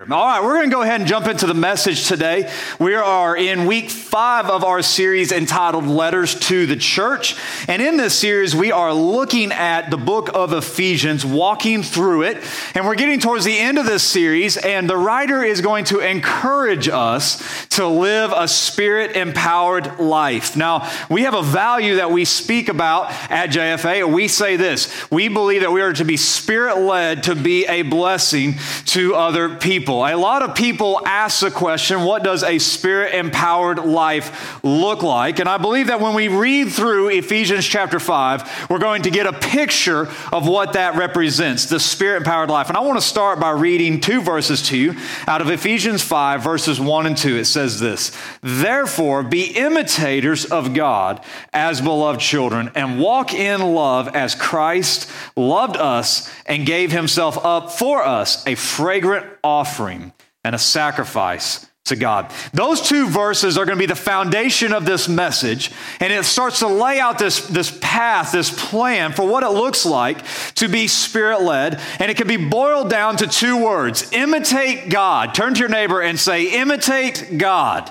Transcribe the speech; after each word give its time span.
All 0.00 0.06
right, 0.06 0.42
we're 0.42 0.54
going 0.54 0.70
to 0.70 0.74
go 0.74 0.80
ahead 0.80 1.02
and 1.02 1.06
jump 1.06 1.26
into 1.26 1.46
the 1.46 1.52
message 1.52 2.08
today. 2.08 2.50
We 2.78 2.94
are 2.94 3.36
in 3.36 3.66
week 3.66 3.90
five 3.90 4.46
of 4.46 4.64
our 4.64 4.80
series 4.80 5.30
entitled 5.30 5.86
Letters 5.86 6.34
to 6.48 6.64
the 6.64 6.76
Church. 6.76 7.36
And 7.68 7.82
in 7.82 7.98
this 7.98 8.18
series, 8.18 8.56
we 8.56 8.72
are 8.72 8.94
looking 8.94 9.52
at 9.52 9.90
the 9.90 9.98
book 9.98 10.30
of 10.32 10.54
Ephesians, 10.54 11.26
walking 11.26 11.82
through 11.82 12.22
it. 12.22 12.42
And 12.74 12.86
we're 12.86 12.94
getting 12.94 13.20
towards 13.20 13.44
the 13.44 13.58
end 13.58 13.76
of 13.76 13.84
this 13.84 14.02
series, 14.02 14.56
and 14.56 14.88
the 14.88 14.96
writer 14.96 15.44
is 15.44 15.60
going 15.60 15.84
to 15.86 15.98
encourage 15.98 16.88
us 16.88 17.66
to 17.72 17.86
live 17.86 18.32
a 18.34 18.48
spirit 18.48 19.16
empowered 19.16 19.98
life. 19.98 20.56
Now, 20.56 20.90
we 21.10 21.24
have 21.24 21.34
a 21.34 21.42
value 21.42 21.96
that 21.96 22.10
we 22.10 22.24
speak 22.24 22.70
about 22.70 23.10
at 23.30 23.50
JFA. 23.50 24.10
We 24.10 24.28
say 24.28 24.56
this 24.56 25.10
we 25.10 25.28
believe 25.28 25.60
that 25.60 25.72
we 25.72 25.82
are 25.82 25.92
to 25.92 26.06
be 26.06 26.16
spirit 26.16 26.78
led 26.78 27.24
to 27.24 27.34
be 27.34 27.66
a 27.66 27.82
blessing 27.82 28.54
to 28.86 29.14
other 29.14 29.56
people 29.56 29.89
people. 29.90 30.06
A 30.06 30.14
lot 30.14 30.42
of 30.42 30.54
people 30.54 31.00
ask 31.04 31.40
the 31.40 31.50
question, 31.50 32.04
what 32.04 32.22
does 32.22 32.44
a 32.44 32.60
spirit 32.60 33.12
empowered 33.12 33.80
life 33.80 34.62
look 34.62 35.02
like? 35.02 35.40
And 35.40 35.48
I 35.48 35.58
believe 35.58 35.88
that 35.88 36.00
when 36.00 36.14
we 36.14 36.28
read 36.28 36.70
through 36.70 37.08
Ephesians 37.08 37.66
chapter 37.66 37.98
5, 37.98 38.70
we're 38.70 38.78
going 38.78 39.02
to 39.02 39.10
get 39.10 39.26
a 39.26 39.32
picture 39.32 40.08
of 40.32 40.46
what 40.46 40.74
that 40.74 40.94
represents, 40.94 41.66
the 41.66 41.80
spirit 41.80 42.18
empowered 42.18 42.50
life. 42.50 42.68
And 42.68 42.76
I 42.76 42.82
want 42.82 42.98
to 42.98 43.04
start 43.04 43.40
by 43.40 43.50
reading 43.50 44.00
two 44.00 44.20
verses 44.20 44.62
to 44.68 44.76
you 44.76 44.94
out 45.26 45.40
of 45.40 45.50
Ephesians 45.50 46.04
5, 46.04 46.40
verses 46.40 46.80
1 46.80 47.06
and 47.06 47.16
2. 47.16 47.38
It 47.38 47.46
says 47.46 47.80
this 47.80 48.16
Therefore, 48.42 49.24
be 49.24 49.46
imitators 49.56 50.44
of 50.44 50.72
God 50.72 51.24
as 51.52 51.80
beloved 51.80 52.20
children, 52.20 52.70
and 52.76 53.00
walk 53.00 53.34
in 53.34 53.60
love 53.60 54.14
as 54.14 54.36
Christ 54.36 55.10
loved 55.34 55.76
us 55.76 56.32
and 56.46 56.64
gave 56.64 56.92
himself 56.92 57.44
up 57.44 57.72
for 57.72 58.04
us, 58.04 58.46
a 58.46 58.54
fragrant 58.54 59.26
offering 59.42 60.12
and 60.44 60.54
a 60.54 60.58
sacrifice 60.58 61.66
to 61.86 61.96
God. 61.96 62.30
Those 62.52 62.80
two 62.80 63.08
verses 63.08 63.58
are 63.58 63.64
going 63.64 63.76
to 63.76 63.82
be 63.82 63.86
the 63.86 63.94
foundation 63.94 64.72
of 64.72 64.84
this 64.84 65.08
message, 65.08 65.72
and 65.98 66.12
it 66.12 66.24
starts 66.24 66.60
to 66.60 66.68
lay 66.68 67.00
out 67.00 67.18
this, 67.18 67.46
this 67.46 67.76
path, 67.80 68.32
this 68.32 68.50
plan 68.68 69.12
for 69.12 69.26
what 69.26 69.42
it 69.42 69.50
looks 69.50 69.84
like 69.84 70.24
to 70.54 70.68
be 70.68 70.86
spirit 70.86 71.42
led. 71.42 71.80
And 71.98 72.10
it 72.10 72.16
can 72.16 72.28
be 72.28 72.36
boiled 72.36 72.90
down 72.90 73.16
to 73.18 73.26
two 73.26 73.62
words 73.62 74.10
imitate 74.12 74.88
God. 74.88 75.34
Turn 75.34 75.54
to 75.54 75.60
your 75.60 75.68
neighbor 75.68 76.00
and 76.00 76.18
say, 76.18 76.60
imitate 76.60 77.38
God. 77.38 77.90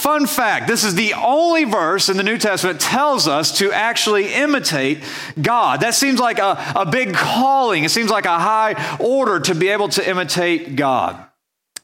Fun 0.00 0.26
fact 0.26 0.66
this 0.66 0.82
is 0.82 0.94
the 0.94 1.12
only 1.12 1.64
verse 1.64 2.08
in 2.08 2.16
the 2.16 2.22
New 2.22 2.38
Testament 2.38 2.80
tells 2.80 3.28
us 3.28 3.58
to 3.58 3.70
actually 3.70 4.32
imitate 4.32 5.04
God. 5.40 5.82
That 5.82 5.94
seems 5.94 6.18
like 6.18 6.38
a, 6.38 6.72
a 6.74 6.86
big 6.86 7.12
calling, 7.12 7.84
it 7.84 7.90
seems 7.90 8.10
like 8.10 8.24
a 8.24 8.38
high 8.38 8.96
order 8.98 9.40
to 9.40 9.54
be 9.54 9.68
able 9.68 9.90
to 9.90 10.08
imitate 10.08 10.74
God. 10.74 11.22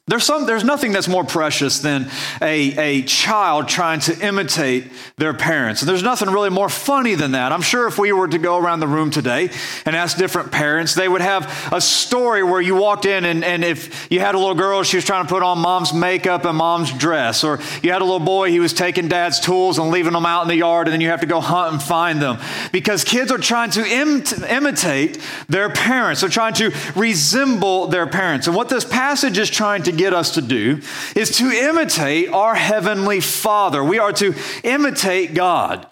There's, 0.08 0.22
some, 0.22 0.46
there's 0.46 0.62
nothing 0.62 0.92
that's 0.92 1.08
more 1.08 1.24
precious 1.24 1.80
than 1.80 2.08
a, 2.40 3.00
a 3.00 3.02
child 3.02 3.66
trying 3.66 3.98
to 4.02 4.16
imitate 4.24 4.84
their 5.16 5.34
parents. 5.34 5.82
And 5.82 5.88
there's 5.88 6.04
nothing 6.04 6.30
really 6.30 6.48
more 6.48 6.68
funny 6.68 7.16
than 7.16 7.32
that. 7.32 7.50
I'm 7.50 7.60
sure 7.60 7.88
if 7.88 7.98
we 7.98 8.12
were 8.12 8.28
to 8.28 8.38
go 8.38 8.56
around 8.56 8.78
the 8.78 8.86
room 8.86 9.10
today 9.10 9.50
and 9.84 9.96
ask 9.96 10.16
different 10.16 10.52
parents, 10.52 10.94
they 10.94 11.08
would 11.08 11.22
have 11.22 11.72
a 11.72 11.80
story 11.80 12.44
where 12.44 12.60
you 12.60 12.76
walked 12.76 13.04
in 13.04 13.24
and, 13.24 13.42
and 13.42 13.64
if 13.64 14.06
you 14.08 14.20
had 14.20 14.36
a 14.36 14.38
little 14.38 14.54
girl, 14.54 14.84
she 14.84 14.96
was 14.96 15.04
trying 15.04 15.24
to 15.24 15.28
put 15.28 15.42
on 15.42 15.58
mom's 15.58 15.92
makeup 15.92 16.44
and 16.44 16.56
mom's 16.56 16.92
dress. 16.92 17.42
Or 17.42 17.58
you 17.82 17.90
had 17.90 18.00
a 18.00 18.04
little 18.04 18.20
boy, 18.20 18.52
he 18.52 18.60
was 18.60 18.72
taking 18.72 19.08
dad's 19.08 19.40
tools 19.40 19.76
and 19.76 19.90
leaving 19.90 20.12
them 20.12 20.24
out 20.24 20.42
in 20.42 20.48
the 20.48 20.54
yard, 20.54 20.86
and 20.86 20.92
then 20.92 21.00
you 21.00 21.08
have 21.08 21.22
to 21.22 21.26
go 21.26 21.40
hunt 21.40 21.72
and 21.72 21.82
find 21.82 22.22
them. 22.22 22.38
Because 22.70 23.02
kids 23.02 23.32
are 23.32 23.38
trying 23.38 23.70
to 23.70 23.84
Im- 23.84 24.22
imitate 24.48 25.18
their 25.48 25.68
parents, 25.68 26.20
they're 26.20 26.30
trying 26.30 26.54
to 26.54 26.72
resemble 26.94 27.88
their 27.88 28.06
parents. 28.06 28.46
And 28.46 28.54
what 28.54 28.68
this 28.68 28.84
passage 28.84 29.36
is 29.36 29.50
trying 29.50 29.82
to 29.82 29.95
get 29.96 30.14
us 30.14 30.32
to 30.32 30.42
do 30.42 30.80
is 31.14 31.38
to 31.38 31.50
imitate 31.50 32.28
our 32.30 32.54
Heavenly 32.54 33.20
Father. 33.20 33.82
We 33.82 33.98
are 33.98 34.12
to 34.14 34.34
imitate 34.62 35.34
God. 35.34 35.86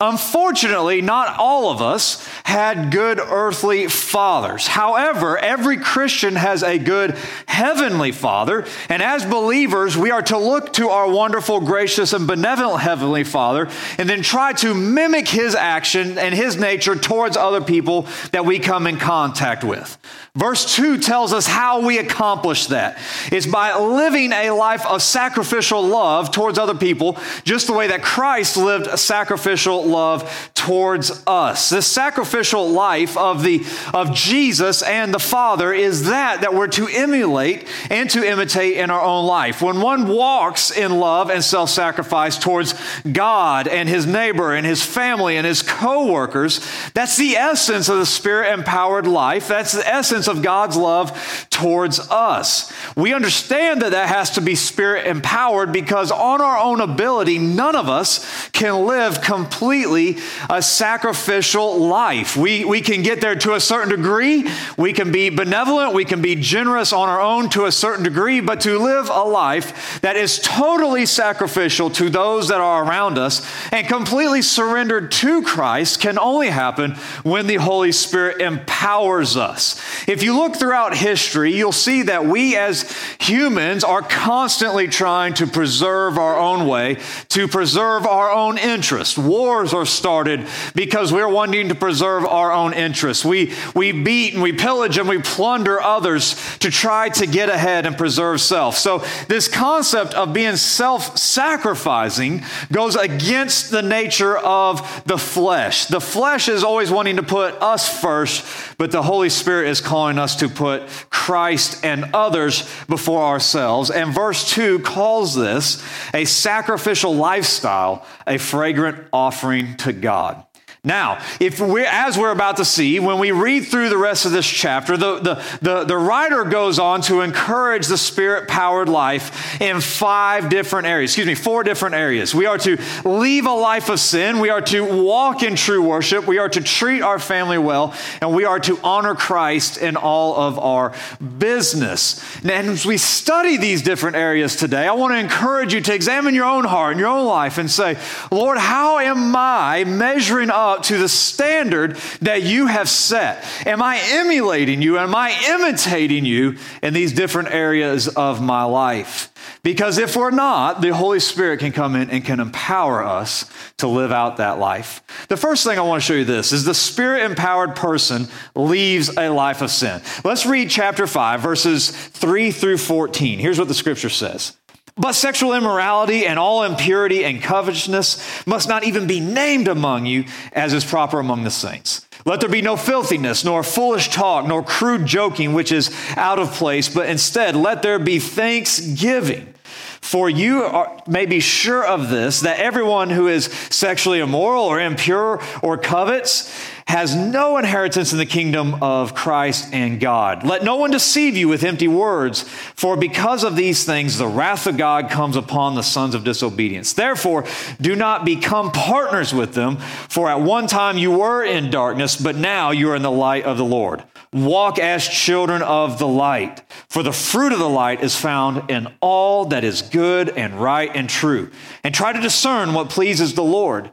Unfortunately, 0.00 1.02
not 1.02 1.38
all 1.38 1.70
of 1.70 1.82
us 1.82 2.26
had 2.44 2.90
good 2.90 3.20
earthly 3.20 3.86
fathers. 3.86 4.66
However, 4.66 5.36
every 5.36 5.76
Christian 5.76 6.36
has 6.36 6.62
a 6.62 6.78
good 6.78 7.18
heavenly 7.46 8.10
father. 8.10 8.64
And 8.88 9.02
as 9.02 9.26
believers, 9.26 9.98
we 9.98 10.10
are 10.10 10.22
to 10.22 10.38
look 10.38 10.72
to 10.74 10.88
our 10.88 11.10
wonderful, 11.10 11.60
gracious, 11.60 12.14
and 12.14 12.26
benevolent 12.26 12.80
heavenly 12.80 13.24
father 13.24 13.68
and 13.98 14.08
then 14.08 14.22
try 14.22 14.54
to 14.54 14.72
mimic 14.72 15.28
his 15.28 15.54
action 15.54 16.16
and 16.16 16.34
his 16.34 16.56
nature 16.56 16.96
towards 16.96 17.36
other 17.36 17.60
people 17.60 18.06
that 18.32 18.46
we 18.46 18.58
come 18.58 18.86
in 18.86 18.98
contact 18.98 19.64
with. 19.64 19.98
Verse 20.34 20.76
2 20.76 20.98
tells 20.98 21.32
us 21.32 21.46
how 21.46 21.84
we 21.84 21.98
accomplish 21.98 22.66
that. 22.66 22.98
It's 23.32 23.46
by 23.46 23.76
living 23.76 24.32
a 24.32 24.50
life 24.52 24.86
of 24.86 25.02
sacrificial 25.02 25.82
love 25.82 26.30
towards 26.30 26.58
other 26.58 26.74
people, 26.74 27.18
just 27.44 27.66
the 27.66 27.72
way 27.72 27.88
that 27.88 28.02
Christ 28.02 28.56
lived 28.56 28.86
a 28.86 28.96
sacrificial 28.96 29.89
love 29.90 30.50
towards 30.54 31.22
us. 31.26 31.70
This 31.70 31.86
sacrificial 31.86 32.68
life 32.68 33.16
of 33.16 33.42
the 33.42 33.64
of 33.92 34.14
Jesus 34.14 34.82
and 34.82 35.12
the 35.12 35.18
Father 35.18 35.72
is 35.72 36.06
that 36.06 36.42
that 36.42 36.54
we're 36.54 36.68
to 36.68 36.86
emulate 36.88 37.66
and 37.90 38.08
to 38.10 38.26
imitate 38.26 38.76
in 38.76 38.90
our 38.90 39.02
own 39.02 39.26
life. 39.26 39.62
When 39.62 39.80
one 39.80 40.08
walks 40.08 40.70
in 40.70 40.98
love 40.98 41.30
and 41.30 41.42
self-sacrifice 41.42 42.38
towards 42.38 42.74
God 43.10 43.66
and 43.68 43.88
his 43.88 44.06
neighbor 44.06 44.54
and 44.54 44.66
his 44.66 44.82
family 44.84 45.36
and 45.36 45.46
his 45.46 45.62
co-workers, 45.62 46.60
that's 46.94 47.16
the 47.16 47.36
essence 47.36 47.88
of 47.88 47.98
the 47.98 48.06
spirit-empowered 48.06 49.06
life. 49.06 49.48
That's 49.48 49.72
the 49.72 49.88
essence 49.88 50.28
of 50.28 50.42
God's 50.42 50.76
love 50.76 51.46
towards 51.50 51.98
us. 52.10 52.72
We 52.96 53.12
understand 53.14 53.82
that 53.82 53.90
that 53.92 54.08
has 54.08 54.30
to 54.30 54.40
be 54.40 54.54
spirit 54.54 55.06
empowered 55.06 55.72
because 55.72 56.10
on 56.10 56.40
our 56.40 56.58
own 56.58 56.80
ability, 56.80 57.38
none 57.38 57.76
of 57.76 57.88
us 57.88 58.48
can 58.50 58.86
live 58.86 59.20
completely 59.20 59.79
a 59.84 60.62
sacrificial 60.62 61.78
life. 61.78 62.36
We, 62.36 62.64
we 62.64 62.80
can 62.80 63.02
get 63.02 63.20
there 63.20 63.34
to 63.36 63.54
a 63.54 63.60
certain 63.60 63.90
degree. 63.90 64.48
We 64.76 64.92
can 64.92 65.12
be 65.12 65.30
benevolent. 65.30 65.94
We 65.94 66.04
can 66.04 66.22
be 66.22 66.36
generous 66.36 66.92
on 66.92 67.08
our 67.08 67.20
own 67.20 67.48
to 67.50 67.66
a 67.66 67.72
certain 67.72 68.04
degree, 68.04 68.40
but 68.40 68.60
to 68.62 68.78
live 68.78 69.08
a 69.08 69.22
life 69.22 70.00
that 70.00 70.16
is 70.16 70.38
totally 70.38 71.06
sacrificial 71.06 71.90
to 71.90 72.10
those 72.10 72.48
that 72.48 72.60
are 72.60 72.84
around 72.84 73.18
us 73.18 73.46
and 73.72 73.86
completely 73.86 74.42
surrendered 74.42 75.10
to 75.12 75.42
Christ 75.42 76.00
can 76.00 76.18
only 76.18 76.48
happen 76.48 76.92
when 77.22 77.46
the 77.46 77.56
Holy 77.56 77.92
Spirit 77.92 78.40
empowers 78.40 79.36
us. 79.36 79.80
If 80.06 80.22
you 80.22 80.36
look 80.36 80.56
throughout 80.56 80.96
history, 80.96 81.54
you'll 81.54 81.72
see 81.72 82.02
that 82.02 82.26
we 82.26 82.56
as 82.56 82.90
humans 83.18 83.84
are 83.84 84.02
constantly 84.02 84.88
trying 84.88 85.34
to 85.34 85.46
preserve 85.46 86.18
our 86.18 86.36
own 86.36 86.66
way, 86.66 86.98
to 87.28 87.48
preserve 87.48 88.06
our 88.06 88.30
own 88.30 88.58
interests. 88.58 89.16
Wars 89.60 89.74
are 89.74 89.84
started 89.84 90.46
because 90.74 91.12
we're 91.12 91.28
wanting 91.28 91.68
to 91.68 91.74
preserve 91.74 92.24
our 92.24 92.50
own 92.50 92.72
interests. 92.72 93.26
We, 93.26 93.52
we 93.74 93.92
beat 93.92 94.32
and 94.32 94.42
we 94.42 94.54
pillage 94.54 94.96
and 94.96 95.06
we 95.06 95.18
plunder 95.18 95.78
others 95.82 96.34
to 96.60 96.70
try 96.70 97.10
to 97.10 97.26
get 97.26 97.50
ahead 97.50 97.84
and 97.84 97.94
preserve 97.98 98.40
self. 98.40 98.78
So, 98.78 99.04
this 99.28 99.48
concept 99.48 100.14
of 100.14 100.32
being 100.32 100.56
self 100.56 101.18
sacrificing 101.18 102.42
goes 102.72 102.96
against 102.96 103.70
the 103.70 103.82
nature 103.82 104.38
of 104.38 105.02
the 105.04 105.18
flesh. 105.18 105.84
The 105.86 106.00
flesh 106.00 106.48
is 106.48 106.64
always 106.64 106.90
wanting 106.90 107.16
to 107.16 107.22
put 107.22 107.60
us 107.60 108.00
first, 108.00 108.46
but 108.78 108.90
the 108.90 109.02
Holy 109.02 109.28
Spirit 109.28 109.68
is 109.68 109.82
calling 109.82 110.18
us 110.18 110.36
to 110.36 110.48
put 110.48 110.88
Christ 111.10 111.84
and 111.84 112.14
others 112.14 112.62
before 112.88 113.22
ourselves. 113.22 113.90
And 113.90 114.14
verse 114.14 114.50
2 114.50 114.78
calls 114.78 115.34
this 115.34 115.84
a 116.14 116.24
sacrificial 116.24 117.14
lifestyle, 117.14 118.06
a 118.26 118.38
fragrant 118.38 119.06
offering 119.12 119.49
to 119.78 119.92
God. 119.92 120.46
Now, 120.82 121.22
if 121.40 121.60
we 121.60 121.84
as 121.84 122.16
we're 122.16 122.30
about 122.30 122.56
to 122.56 122.64
see, 122.64 122.98
when 123.00 123.18
we 123.18 123.32
read 123.32 123.66
through 123.66 123.90
the 123.90 123.98
rest 123.98 124.24
of 124.24 124.32
this 124.32 124.46
chapter, 124.46 124.96
the, 124.96 125.18
the, 125.18 125.44
the, 125.60 125.84
the 125.84 125.96
writer 125.96 126.44
goes 126.44 126.78
on 126.78 127.02
to 127.02 127.20
encourage 127.20 127.86
the 127.86 127.98
spirit 127.98 128.48
powered 128.48 128.88
life 128.88 129.60
in 129.60 129.82
five 129.82 130.48
different 130.48 130.86
areas, 130.86 131.10
excuse 131.10 131.26
me, 131.26 131.34
four 131.34 131.64
different 131.64 131.96
areas. 131.96 132.34
We 132.34 132.46
are 132.46 132.56
to 132.58 132.78
leave 133.04 133.44
a 133.44 133.52
life 133.52 133.90
of 133.90 134.00
sin, 134.00 134.40
we 134.40 134.48
are 134.48 134.62
to 134.62 135.04
walk 135.04 135.42
in 135.42 135.54
true 135.54 135.82
worship, 135.82 136.26
we 136.26 136.38
are 136.38 136.48
to 136.48 136.62
treat 136.62 137.02
our 137.02 137.18
family 137.18 137.58
well, 137.58 137.94
and 138.22 138.34
we 138.34 138.46
are 138.46 138.60
to 138.60 138.78
honor 138.82 139.14
Christ 139.14 139.76
in 139.76 139.96
all 139.96 140.34
of 140.34 140.58
our 140.58 140.94
business. 141.36 142.24
And 142.42 142.70
as 142.70 142.86
we 142.86 142.96
study 142.96 143.58
these 143.58 143.82
different 143.82 144.16
areas 144.16 144.56
today, 144.56 144.88
I 144.88 144.92
want 144.92 145.12
to 145.12 145.18
encourage 145.18 145.74
you 145.74 145.82
to 145.82 145.94
examine 145.94 146.34
your 146.34 146.46
own 146.46 146.64
heart 146.64 146.92
and 146.92 147.00
your 147.00 147.10
own 147.10 147.26
life 147.26 147.58
and 147.58 147.70
say, 147.70 147.98
Lord, 148.30 148.56
how 148.56 148.98
am 148.98 149.36
I 149.36 149.84
measuring 149.84 150.48
up? 150.48 150.69
Up 150.70 150.82
to 150.84 150.98
the 150.98 151.08
standard 151.08 151.96
that 152.22 152.42
you 152.42 152.66
have 152.66 152.88
set? 152.88 153.44
Am 153.66 153.82
I 153.82 154.00
emulating 154.10 154.82
you? 154.82 154.98
Am 154.98 155.14
I 155.14 155.36
imitating 155.48 156.24
you 156.24 156.56
in 156.82 156.94
these 156.94 157.12
different 157.12 157.50
areas 157.50 158.08
of 158.08 158.42
my 158.42 158.64
life? 158.64 159.30
Because 159.62 159.98
if 159.98 160.16
we're 160.16 160.30
not, 160.30 160.80
the 160.80 160.94
Holy 160.94 161.20
Spirit 161.20 161.60
can 161.60 161.72
come 161.72 161.94
in 161.94 162.10
and 162.10 162.24
can 162.24 162.40
empower 162.40 163.04
us 163.04 163.50
to 163.78 163.88
live 163.88 164.12
out 164.12 164.38
that 164.38 164.58
life. 164.58 165.02
The 165.28 165.36
first 165.36 165.64
thing 165.64 165.78
I 165.78 165.82
want 165.82 166.02
to 166.02 166.06
show 166.06 166.14
you 166.14 166.24
this 166.24 166.52
is 166.52 166.64
the 166.64 166.74
spirit 166.74 167.24
empowered 167.24 167.76
person 167.76 168.28
leaves 168.54 169.10
a 169.16 169.28
life 169.28 169.60
of 169.60 169.70
sin. 169.70 170.00
Let's 170.24 170.46
read 170.46 170.70
chapter 170.70 171.06
5, 171.06 171.40
verses 171.40 171.90
3 171.90 172.50
through 172.52 172.78
14. 172.78 173.38
Here's 173.38 173.58
what 173.58 173.68
the 173.68 173.74
scripture 173.74 174.08
says. 174.08 174.56
But 174.96 175.12
sexual 175.12 175.54
immorality 175.54 176.26
and 176.26 176.38
all 176.38 176.64
impurity 176.64 177.24
and 177.24 177.42
covetousness 177.42 178.46
must 178.46 178.68
not 178.68 178.84
even 178.84 179.06
be 179.06 179.20
named 179.20 179.68
among 179.68 180.06
you 180.06 180.24
as 180.52 180.72
is 180.72 180.84
proper 180.84 181.18
among 181.18 181.44
the 181.44 181.50
saints. 181.50 182.06
Let 182.26 182.40
there 182.40 182.50
be 182.50 182.62
no 182.62 182.76
filthiness, 182.76 183.44
nor 183.44 183.62
foolish 183.62 184.10
talk, 184.10 184.46
nor 184.46 184.62
crude 184.62 185.06
joking, 185.06 185.54
which 185.54 185.72
is 185.72 185.90
out 186.16 186.38
of 186.38 186.52
place, 186.52 186.88
but 186.88 187.08
instead 187.08 187.56
let 187.56 187.82
there 187.82 187.98
be 187.98 188.18
thanksgiving. 188.18 189.54
For 190.02 190.28
you 190.28 190.62
are, 190.64 191.02
may 191.06 191.26
be 191.26 191.40
sure 191.40 191.84
of 191.84 192.10
this, 192.10 192.40
that 192.40 192.58
everyone 192.58 193.10
who 193.10 193.28
is 193.28 193.46
sexually 193.70 194.18
immoral 194.18 194.64
or 194.64 194.80
impure 194.80 195.42
or 195.62 195.78
covets 195.78 196.52
has 196.90 197.14
no 197.14 197.56
inheritance 197.56 198.10
in 198.10 198.18
the 198.18 198.26
kingdom 198.26 198.82
of 198.82 199.14
Christ 199.14 199.72
and 199.72 200.00
God. 200.00 200.44
Let 200.44 200.64
no 200.64 200.74
one 200.74 200.90
deceive 200.90 201.36
you 201.36 201.46
with 201.46 201.62
empty 201.62 201.86
words, 201.86 202.42
for 202.42 202.96
because 202.96 203.44
of 203.44 203.54
these 203.54 203.84
things, 203.84 204.18
the 204.18 204.26
wrath 204.26 204.66
of 204.66 204.76
God 204.76 205.08
comes 205.08 205.36
upon 205.36 205.76
the 205.76 205.84
sons 205.84 206.16
of 206.16 206.24
disobedience. 206.24 206.92
Therefore, 206.92 207.46
do 207.80 207.94
not 207.94 208.24
become 208.24 208.72
partners 208.72 209.32
with 209.32 209.54
them, 209.54 209.76
for 209.76 210.28
at 210.28 210.40
one 210.40 210.66
time 210.66 210.98
you 210.98 211.12
were 211.12 211.44
in 211.44 211.70
darkness, 211.70 212.16
but 212.16 212.34
now 212.34 212.72
you 212.72 212.90
are 212.90 212.96
in 212.96 213.02
the 213.02 213.10
light 213.10 213.44
of 213.44 213.56
the 213.56 213.64
Lord. 213.64 214.02
Walk 214.32 214.80
as 214.80 215.06
children 215.06 215.62
of 215.62 216.00
the 216.00 216.08
light, 216.08 216.62
for 216.88 217.04
the 217.04 217.12
fruit 217.12 217.52
of 217.52 217.60
the 217.60 217.68
light 217.68 218.02
is 218.02 218.16
found 218.16 218.68
in 218.68 218.88
all 219.00 219.44
that 219.46 219.62
is 219.62 219.82
good 219.82 220.28
and 220.30 220.54
right 220.54 220.90
and 220.92 221.08
true. 221.08 221.52
And 221.84 221.94
try 221.94 222.12
to 222.12 222.20
discern 222.20 222.74
what 222.74 222.90
pleases 222.90 223.34
the 223.34 223.44
Lord. 223.44 223.90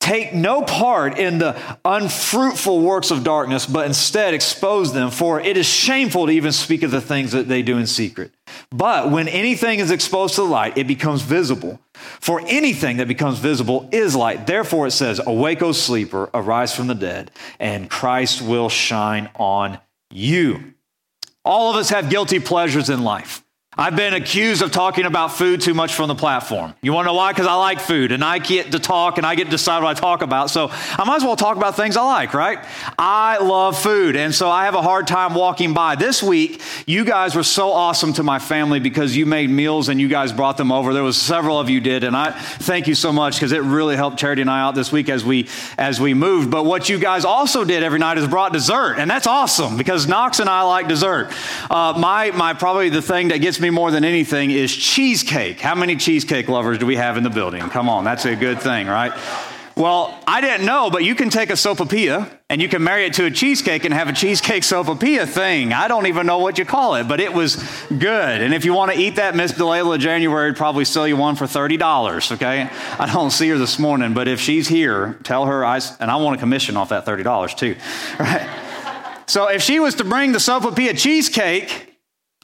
Take 0.00 0.32
no 0.32 0.62
part 0.62 1.18
in 1.18 1.38
the 1.38 1.60
unfruitful 1.84 2.80
works 2.80 3.10
of 3.10 3.24
darkness, 3.24 3.66
but 3.66 3.84
instead 3.84 4.32
expose 4.32 4.92
them, 4.92 5.10
for 5.10 5.40
it 5.40 5.56
is 5.56 5.66
shameful 5.66 6.26
to 6.26 6.32
even 6.32 6.52
speak 6.52 6.82
of 6.82 6.90
the 6.90 7.00
things 7.00 7.32
that 7.32 7.48
they 7.48 7.62
do 7.62 7.76
in 7.76 7.86
secret. 7.86 8.32
But 8.70 9.10
when 9.10 9.28
anything 9.28 9.80
is 9.80 9.90
exposed 9.90 10.36
to 10.36 10.42
the 10.42 10.46
light, 10.46 10.78
it 10.78 10.86
becomes 10.86 11.22
visible. 11.22 11.80
For 12.20 12.40
anything 12.46 12.98
that 12.98 13.08
becomes 13.08 13.38
visible 13.38 13.88
is 13.92 14.14
light. 14.14 14.46
Therefore, 14.46 14.86
it 14.86 14.92
says, 14.92 15.20
Awake, 15.26 15.62
O 15.62 15.72
sleeper, 15.72 16.30
arise 16.32 16.74
from 16.74 16.86
the 16.86 16.94
dead, 16.94 17.30
and 17.58 17.90
Christ 17.90 18.40
will 18.40 18.68
shine 18.68 19.28
on 19.34 19.78
you. 20.10 20.74
All 21.44 21.70
of 21.70 21.76
us 21.76 21.90
have 21.90 22.08
guilty 22.08 22.38
pleasures 22.38 22.88
in 22.88 23.02
life. 23.02 23.42
I've 23.80 23.94
been 23.94 24.12
accused 24.12 24.60
of 24.62 24.72
talking 24.72 25.04
about 25.04 25.34
food 25.34 25.60
too 25.60 25.72
much 25.72 25.94
from 25.94 26.08
the 26.08 26.16
platform. 26.16 26.74
You 26.82 26.92
want 26.92 27.04
to 27.04 27.12
know 27.12 27.14
why? 27.14 27.30
Because 27.30 27.46
I 27.46 27.54
like 27.54 27.78
food 27.78 28.10
and 28.10 28.24
I 28.24 28.40
get 28.40 28.72
to 28.72 28.80
talk 28.80 29.18
and 29.18 29.26
I 29.26 29.36
get 29.36 29.44
to 29.44 29.50
decide 29.50 29.84
what 29.84 29.96
I 29.96 30.00
talk 30.00 30.22
about. 30.22 30.50
So 30.50 30.68
I 30.72 31.04
might 31.04 31.14
as 31.14 31.22
well 31.22 31.36
talk 31.36 31.56
about 31.56 31.76
things 31.76 31.96
I 31.96 32.02
like, 32.02 32.34
right? 32.34 32.58
I 32.98 33.38
love 33.38 33.80
food. 33.80 34.16
And 34.16 34.34
so 34.34 34.50
I 34.50 34.64
have 34.64 34.74
a 34.74 34.82
hard 34.82 35.06
time 35.06 35.32
walking 35.32 35.74
by. 35.74 35.94
This 35.94 36.24
week, 36.24 36.60
you 36.86 37.04
guys 37.04 37.36
were 37.36 37.44
so 37.44 37.70
awesome 37.70 38.12
to 38.14 38.24
my 38.24 38.40
family 38.40 38.80
because 38.80 39.16
you 39.16 39.26
made 39.26 39.48
meals 39.48 39.88
and 39.88 40.00
you 40.00 40.08
guys 40.08 40.32
brought 40.32 40.56
them 40.56 40.72
over. 40.72 40.92
There 40.92 41.04
was 41.04 41.16
several 41.16 41.60
of 41.60 41.70
you 41.70 41.80
did. 41.80 42.02
And 42.02 42.16
I 42.16 42.32
thank 42.32 42.88
you 42.88 42.96
so 42.96 43.12
much 43.12 43.36
because 43.36 43.52
it 43.52 43.62
really 43.62 43.94
helped 43.94 44.18
Charity 44.18 44.42
and 44.42 44.50
I 44.50 44.58
out 44.60 44.74
this 44.74 44.90
week 44.90 45.08
as 45.08 45.24
we, 45.24 45.46
as 45.78 46.00
we 46.00 46.14
moved. 46.14 46.50
But 46.50 46.64
what 46.64 46.88
you 46.88 46.98
guys 46.98 47.24
also 47.24 47.62
did 47.62 47.84
every 47.84 48.00
night 48.00 48.18
is 48.18 48.26
brought 48.26 48.52
dessert. 48.52 48.96
And 48.98 49.08
that's 49.08 49.28
awesome 49.28 49.76
because 49.76 50.08
Knox 50.08 50.40
and 50.40 50.50
I 50.50 50.62
like 50.62 50.88
dessert. 50.88 51.32
Uh, 51.70 51.94
my, 51.96 52.32
my, 52.32 52.54
probably 52.54 52.88
the 52.88 53.02
thing 53.02 53.28
that 53.28 53.38
gets 53.38 53.60
me 53.60 53.67
more 53.70 53.90
than 53.90 54.04
anything 54.04 54.50
is 54.50 54.74
cheesecake. 54.74 55.60
How 55.60 55.74
many 55.74 55.96
cheesecake 55.96 56.48
lovers 56.48 56.78
do 56.78 56.86
we 56.86 56.96
have 56.96 57.16
in 57.16 57.22
the 57.22 57.30
building? 57.30 57.62
Come 57.70 57.88
on, 57.88 58.04
that's 58.04 58.24
a 58.24 58.36
good 58.36 58.60
thing, 58.60 58.86
right? 58.86 59.12
Well, 59.78 60.18
I 60.26 60.40
didn't 60.40 60.66
know, 60.66 60.90
but 60.90 61.04
you 61.04 61.14
can 61.14 61.30
take 61.30 61.50
a 61.50 61.52
sopapilla 61.52 62.28
and 62.50 62.60
you 62.60 62.68
can 62.68 62.82
marry 62.82 63.06
it 63.06 63.12
to 63.14 63.26
a 63.26 63.30
cheesecake 63.30 63.84
and 63.84 63.94
have 63.94 64.08
a 64.08 64.12
cheesecake 64.12 64.64
sopapilla 64.64 65.24
thing. 65.24 65.72
I 65.72 65.86
don't 65.86 66.08
even 66.08 66.26
know 66.26 66.38
what 66.38 66.58
you 66.58 66.64
call 66.64 66.96
it, 66.96 67.06
but 67.06 67.20
it 67.20 67.32
was 67.32 67.62
good. 67.86 68.42
And 68.42 68.52
if 68.52 68.64
you 68.64 68.74
want 68.74 68.90
to 68.90 68.98
eat 68.98 69.16
that, 69.16 69.36
Miss 69.36 69.52
Delayla 69.52 70.00
January 70.00 70.52
probably 70.52 70.84
sell 70.84 71.06
you 71.06 71.16
one 71.16 71.36
for 71.36 71.44
$30, 71.44 72.32
okay? 72.32 72.68
I 72.98 73.12
don't 73.12 73.30
see 73.30 73.48
her 73.50 73.56
this 73.56 73.78
morning, 73.78 74.14
but 74.14 74.26
if 74.26 74.40
she's 74.40 74.66
here, 74.66 75.16
tell 75.22 75.46
her 75.46 75.64
I, 75.64 75.80
and 76.00 76.10
I 76.10 76.16
want 76.16 76.34
a 76.34 76.40
commission 76.40 76.76
off 76.76 76.88
that 76.88 77.06
$30 77.06 77.56
too, 77.56 77.76
right? 78.18 78.48
So 79.28 79.46
if 79.46 79.62
she 79.62 79.78
was 79.78 79.94
to 79.96 80.04
bring 80.04 80.32
the 80.32 80.38
sopapilla 80.38 80.98
cheesecake, 80.98 81.87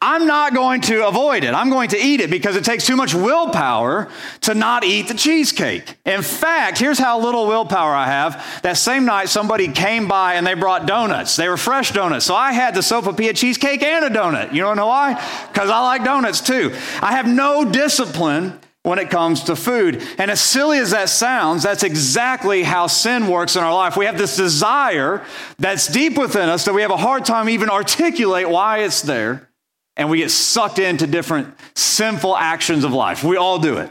I'm 0.05 0.27
not 0.27 0.53
going 0.53 0.83
to 0.83 1.07
avoid 1.07 1.45
it. 1.45 1.55
I'm 1.55 1.71
going 1.71 1.89
to 1.89 1.99
eat 1.99 2.21
it 2.21 2.29
because 2.29 2.57
it 2.57 2.65
takes 2.65 2.85
too 2.85 2.95
much 2.95 3.15
willpower 3.15 4.11
to 4.43 4.55
not 4.55 4.85
eat 4.85 5.09
the 5.09 5.15
cheesecake. 5.15 5.97
In 6.05 6.21
fact, 6.21 6.77
here's 6.77 6.99
how 6.99 7.19
little 7.19 7.47
willpower 7.47 7.95
I 7.95 8.05
have. 8.09 8.61
That 8.63 8.77
same 8.77 9.07
night, 9.07 9.31
somebody 9.31 9.67
came 9.69 10.07
by 10.07 10.35
and 10.35 10.47
they 10.47 10.53
brought 10.53 10.85
donuts. 10.85 11.37
They 11.37 11.49
were 11.49 11.57
fresh 11.57 11.93
donuts. 11.93 12.27
So 12.27 12.35
I 12.35 12.53
had 12.53 12.75
the 12.75 12.83
sopapilla 12.83 13.35
cheesecake 13.35 13.83
and 13.83 14.05
a 14.05 14.11
donut. 14.11 14.53
You 14.53 14.61
don't 14.61 14.77
know 14.77 14.89
why? 14.89 15.15
Because 15.51 15.71
I 15.71 15.81
like 15.81 16.05
donuts 16.05 16.43
too. 16.43 16.75
I 17.01 17.13
have 17.13 17.27
no 17.27 17.65
discipline 17.65 18.61
when 18.83 18.99
it 18.99 19.09
comes 19.09 19.45
to 19.45 19.57
food. 19.57 20.03
And 20.19 20.31
as 20.31 20.43
silly 20.43 20.81
as 20.81 20.91
that 20.91 21.09
sounds, 21.09 21.63
that's 21.63 21.83
exactly 21.83 22.63
how 22.63 22.89
sin 22.89 23.27
works 23.27 23.57
in 23.57 23.65
our 23.65 23.73
life. 23.73 23.97
We 23.97 24.05
have 24.05 24.19
this 24.19 24.37
desire 24.37 25.25
that's 25.59 25.87
deep 25.87 26.19
within 26.19 26.51
us 26.51 26.67
that 26.67 26.75
we 26.75 26.83
have 26.83 26.91
a 26.91 26.99
hard 26.99 27.25
time 27.25 27.49
even 27.49 27.71
articulate 27.71 28.51
why 28.51 28.81
it's 28.81 29.01
there 29.01 29.49
and 29.97 30.11
we 30.11 30.19
get 30.19 30.31
sucked 30.31 30.79
into 30.79 31.07
different 31.07 31.55
sinful 31.75 32.37
actions 32.37 32.85
of 32.85 32.93
life. 32.93 33.23
We 33.23 33.37
all 33.37 33.59
do 33.59 33.79
it. 33.79 33.91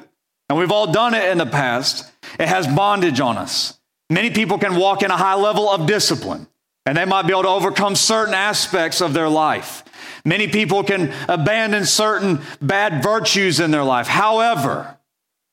And 0.50 0.58
we've 0.58 0.72
all 0.72 0.92
done 0.92 1.14
it 1.14 1.30
in 1.32 1.38
the 1.38 1.46
past. 1.46 2.12
It 2.40 2.48
has 2.48 2.68
bondage 2.68 3.20
on 3.20 3.38
us. 3.38 3.80
Many 4.10 4.30
people 4.30 4.58
can 4.58 4.76
walk 4.76 5.02
in 5.02 5.12
a 5.12 5.18
high 5.18 5.36
level 5.36 5.70
of 5.70 5.88
discipline, 5.88 6.48
and 6.86 6.98
they 6.98 7.06
might 7.06 7.24
be 7.24 7.32
able 7.32 7.44
to 7.44 7.50
overcome 7.50 7.96
certain 7.96 8.34
aspects 8.34 9.02
of 9.02 9.14
their 9.14 9.30
life. 9.30 9.84
Many 10.26 10.48
people 10.48 10.84
can 10.84 11.14
abandon 11.28 11.86
certain 11.86 12.42
bad 12.62 13.02
virtues 13.02 13.60
in 13.60 13.72
their 13.72 13.84
life. 13.84 14.08
However, 14.08 14.98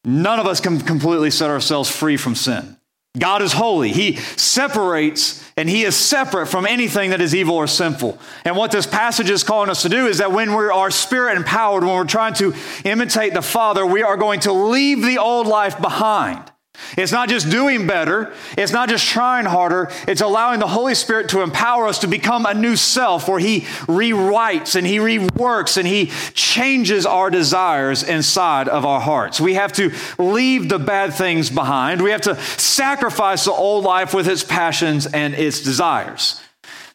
none 0.05 0.41
of 0.41 0.47
us 0.47 0.61
can 0.61 0.81
completely 0.81 1.31
set 1.31 1.51
ourselves 1.51 1.91
free 1.91 2.17
from 2.17 2.35
sin. 2.35 2.77
God 3.19 3.43
is 3.43 3.53
holy. 3.53 3.91
He 3.91 4.17
separates 4.17 5.45
and 5.61 5.69
he 5.69 5.85
is 5.85 5.95
separate 5.95 6.47
from 6.47 6.65
anything 6.65 7.11
that 7.11 7.21
is 7.21 7.35
evil 7.35 7.55
or 7.55 7.67
sinful. 7.67 8.19
And 8.47 8.57
what 8.57 8.71
this 8.71 8.87
passage 8.87 9.29
is 9.29 9.45
calling 9.45 9.69
us 9.69 9.83
to 9.83 9.91
do 9.91 10.07
is 10.07 10.17
that 10.17 10.33
when 10.33 10.57
we 10.57 10.65
are 10.65 10.91
spirit 10.91 11.37
empowered, 11.37 11.85
when 11.85 11.93
we're 11.93 12.05
trying 12.07 12.33
to 12.37 12.55
imitate 12.83 13.35
the 13.35 13.43
Father, 13.43 13.85
we 13.85 14.03
are 14.03 14.17
going 14.17 14.41
to 14.41 14.53
leave 14.55 15.03
the 15.03 15.19
old 15.19 15.47
life 15.47 15.79
behind. 15.79 16.50
It's 16.97 17.13
not 17.13 17.29
just 17.29 17.51
doing 17.51 17.87
better, 17.87 18.33
it's 18.59 18.73
not 18.73 18.89
just 18.89 19.07
trying 19.07 19.47
harder, 19.47 19.91
it's 20.09 20.21
allowing 20.21 20.61
the 20.61 20.67
Holy 20.67 20.95
Spirit 20.95 21.29
to 21.31 21.43
empower 21.43 21.87
us 21.87 21.99
to 22.01 22.07
become 22.07 22.47
a 22.47 22.55
new 22.55 22.77
self 22.77 23.29
where 23.29 23.39
He 23.39 23.63
rewrites 23.87 24.75
and 24.77 24.87
He 24.87 24.99
reworks 24.99 25.77
and 25.77 25.87
He 25.87 26.07
changes 26.35 27.07
our 27.07 27.31
desires 27.31 28.03
inside 28.03 28.69
of 28.69 28.85
our 28.85 29.01
hearts. 29.01 29.41
We 29.41 29.55
have 29.55 29.73
to 29.75 29.93
leave 30.19 30.69
the 30.69 30.79
bad 30.79 31.15
things 31.15 31.51
behind, 31.51 32.03
we 32.03 32.11
have 32.11 32.23
to 32.23 32.41
sacrifice 32.41 33.45
the 33.45 33.53
old 33.53 33.85
life 33.85 34.15
with 34.15 34.29
its 34.29 34.45
passions 34.45 35.07
and 35.07 35.35
its 35.35 35.61
desires. 35.63 36.41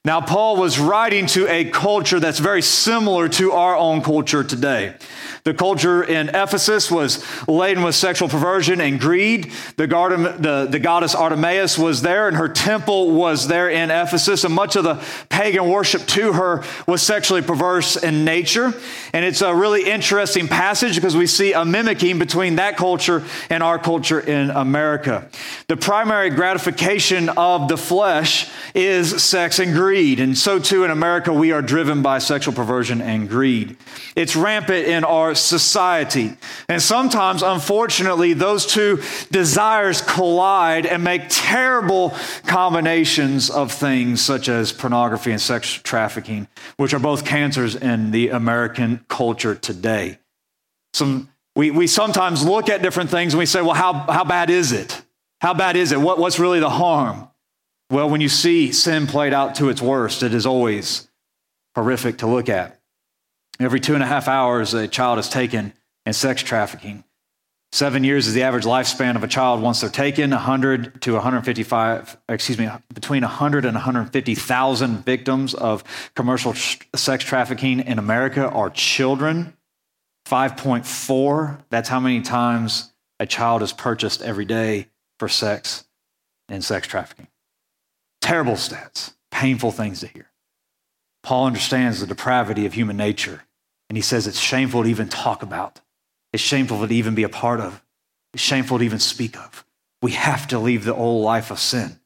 Now, 0.05 0.21
Paul 0.21 0.57
was 0.57 0.77
writing 0.77 1.25
to 1.27 1.47
a 1.47 1.65
culture 1.65 2.19
that's 2.19 2.37
very 2.37 2.61
similar 2.61 3.27
to 3.29 3.53
our 3.53 3.75
own 3.75 4.03
culture 4.03 4.43
today. 4.43 4.93
The 5.45 5.53
culture 5.53 6.03
in 6.03 6.29
Ephesus 6.29 6.89
was 6.89 7.23
laden 7.47 7.83
with 7.83 7.93
sexual 7.93 8.27
perversion 8.27 8.81
and 8.81 8.99
greed. 8.99 9.51
The, 9.77 9.85
garden, 9.85 10.23
the, 10.41 10.67
the 10.67 10.79
goddess 10.79 11.13
Artemis 11.13 11.77
was 11.77 12.01
there, 12.01 12.27
and 12.27 12.35
her 12.35 12.49
temple 12.49 13.11
was 13.11 13.47
there 13.47 13.69
in 13.69 13.91
Ephesus. 13.91 14.43
And 14.43 14.55
much 14.55 14.75
of 14.75 14.85
the 14.85 15.05
pagan 15.29 15.69
worship 15.69 16.01
to 16.07 16.33
her 16.33 16.63
was 16.87 17.03
sexually 17.03 17.43
perverse 17.43 17.95
in 17.95 18.25
nature. 18.25 18.73
And 19.13 19.23
it's 19.23 19.43
a 19.43 19.53
really 19.53 19.87
interesting 19.87 20.47
passage 20.47 20.95
because 20.95 21.15
we 21.15 21.27
see 21.27 21.53
a 21.53 21.63
mimicking 21.63 22.17
between 22.17 22.55
that 22.55 22.75
culture 22.75 23.23
and 23.51 23.61
our 23.61 23.77
culture 23.77 24.19
in 24.19 24.49
America. 24.49 25.29
The 25.67 25.77
primary 25.77 26.31
gratification 26.31 27.29
of 27.29 27.67
the 27.67 27.77
flesh 27.77 28.49
is 28.73 29.23
sex 29.23 29.59
and 29.59 29.73
greed. 29.73 30.19
And 30.19 30.35
so 30.35 30.57
too 30.57 30.85
in 30.85 30.89
America, 30.89 31.31
we 31.31 31.51
are 31.51 31.61
driven 31.61 32.01
by 32.01 32.17
sexual 32.17 32.55
perversion 32.55 32.99
and 32.99 33.29
greed. 33.29 33.77
It's 34.15 34.35
rampant 34.35 34.87
in 34.87 35.03
our 35.03 35.34
society. 35.35 36.35
And 36.67 36.81
sometimes, 36.81 37.43
unfortunately, 37.43 38.33
those 38.33 38.65
two 38.65 39.01
desires 39.31 40.01
collide 40.01 40.85
and 40.85 41.03
make 41.03 41.23
terrible 41.29 42.13
combinations 42.45 43.49
of 43.49 43.71
things 43.71 44.21
such 44.21 44.49
as 44.49 44.71
pornography 44.71 45.31
and 45.31 45.41
sex 45.41 45.71
trafficking, 45.71 46.47
which 46.77 46.93
are 46.93 46.99
both 46.99 47.25
cancers 47.25 47.75
in 47.75 48.11
the 48.11 48.29
American 48.29 49.05
culture 49.07 49.55
today. 49.55 50.17
Some, 50.93 51.29
we, 51.55 51.71
we 51.71 51.87
sometimes 51.87 52.45
look 52.45 52.69
at 52.69 52.81
different 52.81 53.09
things 53.09 53.33
and 53.33 53.39
we 53.39 53.45
say, 53.45 53.61
well, 53.61 53.73
how, 53.73 53.93
how 53.93 54.23
bad 54.23 54.49
is 54.49 54.71
it? 54.71 55.01
How 55.41 55.53
bad 55.53 55.75
is 55.75 55.91
it? 55.91 55.99
What, 55.99 56.17
what's 56.17 56.39
really 56.39 56.59
the 56.59 56.69
harm? 56.69 57.27
Well, 57.89 58.09
when 58.09 58.21
you 58.21 58.29
see 58.29 58.71
sin 58.71 59.05
played 59.05 59.33
out 59.33 59.55
to 59.55 59.69
its 59.69 59.81
worst, 59.81 60.23
it 60.23 60.33
is 60.33 60.45
always 60.45 61.07
horrific 61.75 62.19
to 62.19 62.27
look 62.27 62.49
at. 62.49 62.79
Every 63.59 63.79
two 63.79 63.93
and 63.93 64.03
a 64.03 64.07
half 64.07 64.27
hours, 64.27 64.73
a 64.73 64.87
child 64.87 65.19
is 65.19 65.29
taken 65.29 65.73
in 66.05 66.13
sex 66.13 66.43
trafficking. 66.43 67.03
Seven 67.71 68.03
years 68.03 68.27
is 68.27 68.33
the 68.33 68.43
average 68.43 68.63
lifespan 68.63 69.15
of 69.15 69.23
a 69.23 69.27
child 69.27 69.61
once 69.61 69.81
they're 69.81 69.89
taken. 69.89 70.31
100 70.31 71.01
to 71.01 71.13
155, 71.13 72.17
excuse 72.29 72.57
me, 72.57 72.69
between 72.93 73.21
100 73.21 73.65
and 73.65 73.75
150,000 73.75 75.05
victims 75.05 75.53
of 75.53 75.83
commercial 76.15 76.53
sex 76.53 77.23
trafficking 77.23 77.81
in 77.81 77.99
America 77.99 78.49
are 78.49 78.69
children. 78.69 79.55
5.4, 80.25 81.63
that's 81.69 81.89
how 81.89 81.99
many 81.99 82.21
times 82.21 82.93
a 83.19 83.25
child 83.25 83.61
is 83.61 83.73
purchased 83.73 84.21
every 84.21 84.45
day 84.45 84.87
for 85.19 85.27
sex 85.27 85.85
and 86.49 86.63
sex 86.63 86.87
trafficking. 86.87 87.27
Terrible 88.21 88.53
stats, 88.53 89.13
painful 89.31 89.71
things 89.71 89.99
to 89.99 90.07
hear. 90.07 90.31
Paul 91.23 91.47
understands 91.47 91.99
the 91.99 92.07
depravity 92.07 92.65
of 92.65 92.73
human 92.73 92.97
nature, 92.97 93.43
and 93.89 93.97
he 93.97 94.01
says 94.01 94.27
it's 94.27 94.39
shameful 94.39 94.83
to 94.83 94.89
even 94.89 95.07
talk 95.07 95.43
about. 95.43 95.81
It's 96.33 96.43
shameful 96.43 96.85
to 96.85 96.93
even 96.93 97.15
be 97.15 97.23
a 97.23 97.29
part 97.29 97.59
of. 97.59 97.83
It's 98.33 98.43
shameful 98.43 98.79
to 98.79 98.83
even 98.83 98.99
speak 98.99 99.37
of. 99.37 99.65
We 100.01 100.11
have 100.11 100.47
to 100.49 100.59
leave 100.59 100.83
the 100.83 100.93
old 100.93 101.23
life 101.23 101.51
of 101.51 101.59
sin. 101.59 101.99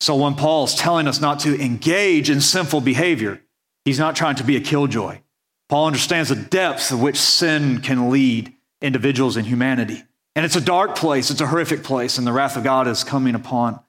So 0.00 0.14
when 0.16 0.34
Paul's 0.34 0.74
telling 0.74 1.08
us 1.08 1.20
not 1.20 1.40
to 1.40 1.60
engage 1.60 2.30
in 2.30 2.40
sinful 2.40 2.82
behavior, 2.82 3.40
he's 3.84 3.98
not 3.98 4.16
trying 4.16 4.36
to 4.36 4.44
be 4.44 4.56
a 4.56 4.60
killjoy. 4.60 5.20
Paul 5.68 5.86
understands 5.86 6.28
the 6.28 6.36
depths 6.36 6.90
of 6.90 7.00
which 7.00 7.16
sin 7.16 7.80
can 7.80 8.10
lead 8.10 8.52
individuals 8.82 9.36
in 9.36 9.44
humanity. 9.44 10.04
And 10.36 10.44
it's 10.44 10.56
a 10.56 10.60
dark 10.60 10.96
place, 10.96 11.30
it's 11.30 11.40
a 11.40 11.46
horrific 11.46 11.82
place, 11.84 12.18
and 12.18 12.26
the 12.26 12.32
wrath 12.32 12.56
of 12.56 12.64
God 12.64 12.86
is 12.86 13.04
coming 13.04 13.34
upon 13.34 13.80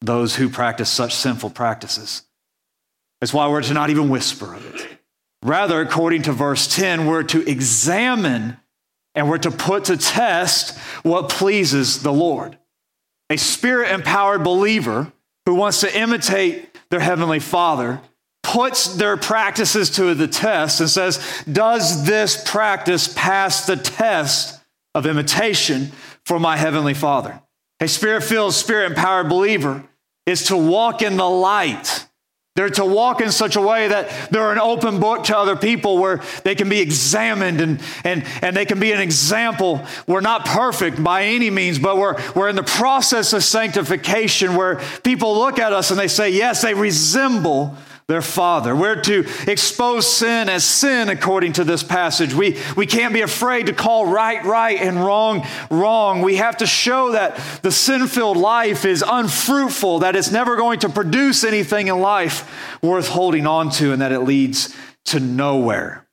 those 0.00 0.36
who 0.36 0.48
practice 0.48 0.90
such 0.90 1.14
sinful 1.14 1.50
practices. 1.50 2.22
That's 3.20 3.32
why 3.32 3.48
we're 3.48 3.62
to 3.62 3.72
not 3.72 3.90
even 3.90 4.08
whisper 4.08 4.54
of 4.54 4.74
it. 4.74 4.98
Rather, 5.42 5.80
according 5.80 6.22
to 6.22 6.32
verse 6.32 6.72
10, 6.74 7.06
we're 7.06 7.24
to 7.24 7.48
examine 7.48 8.56
and 9.14 9.28
we're 9.28 9.38
to 9.38 9.50
put 9.50 9.84
to 9.84 9.96
test 9.96 10.78
what 11.02 11.28
pleases 11.28 12.02
the 12.02 12.12
Lord. 12.12 12.56
A 13.28 13.36
spirit 13.36 13.90
empowered 13.90 14.44
believer 14.44 15.12
who 15.46 15.54
wants 15.54 15.80
to 15.80 15.98
imitate 15.98 16.68
their 16.90 17.00
heavenly 17.00 17.40
Father 17.40 18.00
puts 18.42 18.94
their 18.94 19.16
practices 19.16 19.90
to 19.90 20.14
the 20.14 20.28
test 20.28 20.80
and 20.80 20.88
says, 20.88 21.42
Does 21.50 22.06
this 22.06 22.42
practice 22.44 23.12
pass 23.14 23.66
the 23.66 23.76
test 23.76 24.60
of 24.94 25.06
imitation 25.06 25.92
for 26.24 26.38
my 26.38 26.56
heavenly 26.56 26.94
Father? 26.94 27.40
A 27.80 27.88
spirit 27.88 28.22
filled, 28.22 28.54
spirit 28.54 28.90
empowered 28.90 29.28
believer 29.28 29.84
is 30.26 30.46
to 30.46 30.56
walk 30.56 31.02
in 31.02 31.16
the 31.16 31.28
light 31.28 32.06
they're 32.54 32.68
to 32.68 32.84
walk 32.84 33.22
in 33.22 33.32
such 33.32 33.56
a 33.56 33.62
way 33.62 33.88
that 33.88 34.30
they're 34.30 34.52
an 34.52 34.58
open 34.58 35.00
book 35.00 35.24
to 35.24 35.36
other 35.36 35.56
people 35.56 35.96
where 35.96 36.20
they 36.44 36.54
can 36.54 36.68
be 36.68 36.80
examined 36.80 37.62
and, 37.62 37.80
and, 38.04 38.24
and 38.42 38.54
they 38.54 38.66
can 38.66 38.78
be 38.78 38.92
an 38.92 39.00
example. 39.00 39.82
We're 40.06 40.20
not 40.20 40.44
perfect 40.44 41.02
by 41.02 41.24
any 41.24 41.48
means, 41.48 41.78
but 41.78 41.96
we're, 41.96 42.20
we're 42.34 42.50
in 42.50 42.56
the 42.56 42.62
process 42.62 43.32
of 43.32 43.42
sanctification 43.42 44.54
where 44.54 44.82
people 45.02 45.38
look 45.38 45.58
at 45.58 45.72
us 45.72 45.90
and 45.90 45.98
they 45.98 46.08
say, 46.08 46.28
yes, 46.28 46.60
they 46.60 46.74
resemble 46.74 47.74
their 48.06 48.22
father. 48.22 48.74
We're 48.74 49.00
to 49.02 49.26
expose 49.46 50.10
sin 50.10 50.48
as 50.48 50.64
sin 50.64 51.08
according 51.08 51.54
to 51.54 51.64
this 51.64 51.82
passage. 51.82 52.34
We, 52.34 52.58
we 52.76 52.86
can't 52.86 53.14
be 53.14 53.20
afraid 53.20 53.66
to 53.66 53.72
call 53.72 54.06
right, 54.06 54.44
right 54.44 54.80
and 54.80 55.02
wrong, 55.02 55.46
wrong. 55.70 56.22
We 56.22 56.36
have 56.36 56.58
to 56.58 56.66
show 56.66 57.12
that 57.12 57.36
the 57.62 57.70
sin 57.72 58.06
filled 58.06 58.36
life 58.36 58.84
is 58.84 59.04
unfruitful, 59.06 60.00
that 60.00 60.16
it's 60.16 60.30
never 60.30 60.56
going 60.56 60.80
to 60.80 60.88
produce 60.88 61.44
anything 61.44 61.88
in 61.88 62.00
life 62.00 62.78
worth 62.82 63.08
holding 63.08 63.46
on 63.46 63.70
to, 63.70 63.92
and 63.92 64.02
that 64.02 64.12
it 64.12 64.20
leads 64.20 64.74
to 65.06 65.20
nowhere. 65.20 66.06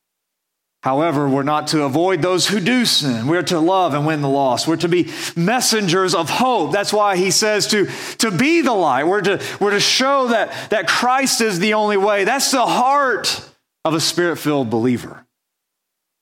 However, 0.81 1.27
we're 1.27 1.43
not 1.43 1.67
to 1.67 1.83
avoid 1.83 2.21
those 2.21 2.47
who 2.47 2.61
do 2.61 2.85
sin. 2.85 3.27
We're 3.27 3.43
to 3.43 3.59
love 3.59 3.93
and 3.93 4.05
win 4.05 4.21
the 4.21 4.29
lost. 4.29 4.65
We're 4.65 4.77
to 4.77 4.87
be 4.87 5.11
messengers 5.35 6.15
of 6.15 6.29
hope. 6.29 6.71
That's 6.71 6.93
why 6.93 7.17
he 7.17 7.31
says 7.31 7.67
to, 7.67 7.89
to 8.19 8.31
be 8.31 8.61
the 8.61 8.73
light. 8.73 9.03
We're 9.03 9.21
to, 9.21 9.43
we're 9.59 9.71
to 9.71 9.81
show 9.81 10.29
that, 10.29 10.69
that 10.69 10.87
Christ 10.87 11.41
is 11.41 11.59
the 11.59 11.73
only 11.73 11.97
way. 11.97 12.23
That's 12.23 12.51
the 12.51 12.65
heart 12.65 13.49
of 13.83 13.93
a 13.93 13.99
spirit 13.99 14.37
filled 14.37 14.69
believer. 14.69 15.25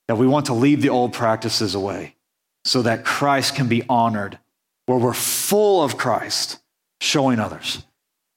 That 0.08 0.16
we 0.16 0.26
want 0.26 0.46
to 0.46 0.54
leave 0.54 0.82
the 0.82 0.88
old 0.88 1.12
practices 1.12 1.76
away 1.76 2.16
so 2.64 2.82
that 2.82 3.04
Christ 3.04 3.54
can 3.54 3.68
be 3.68 3.84
honored, 3.88 4.38
where 4.86 4.98
we're 4.98 5.14
full 5.14 5.84
of 5.84 5.96
Christ, 5.96 6.58
showing 7.00 7.38
others. 7.38 7.84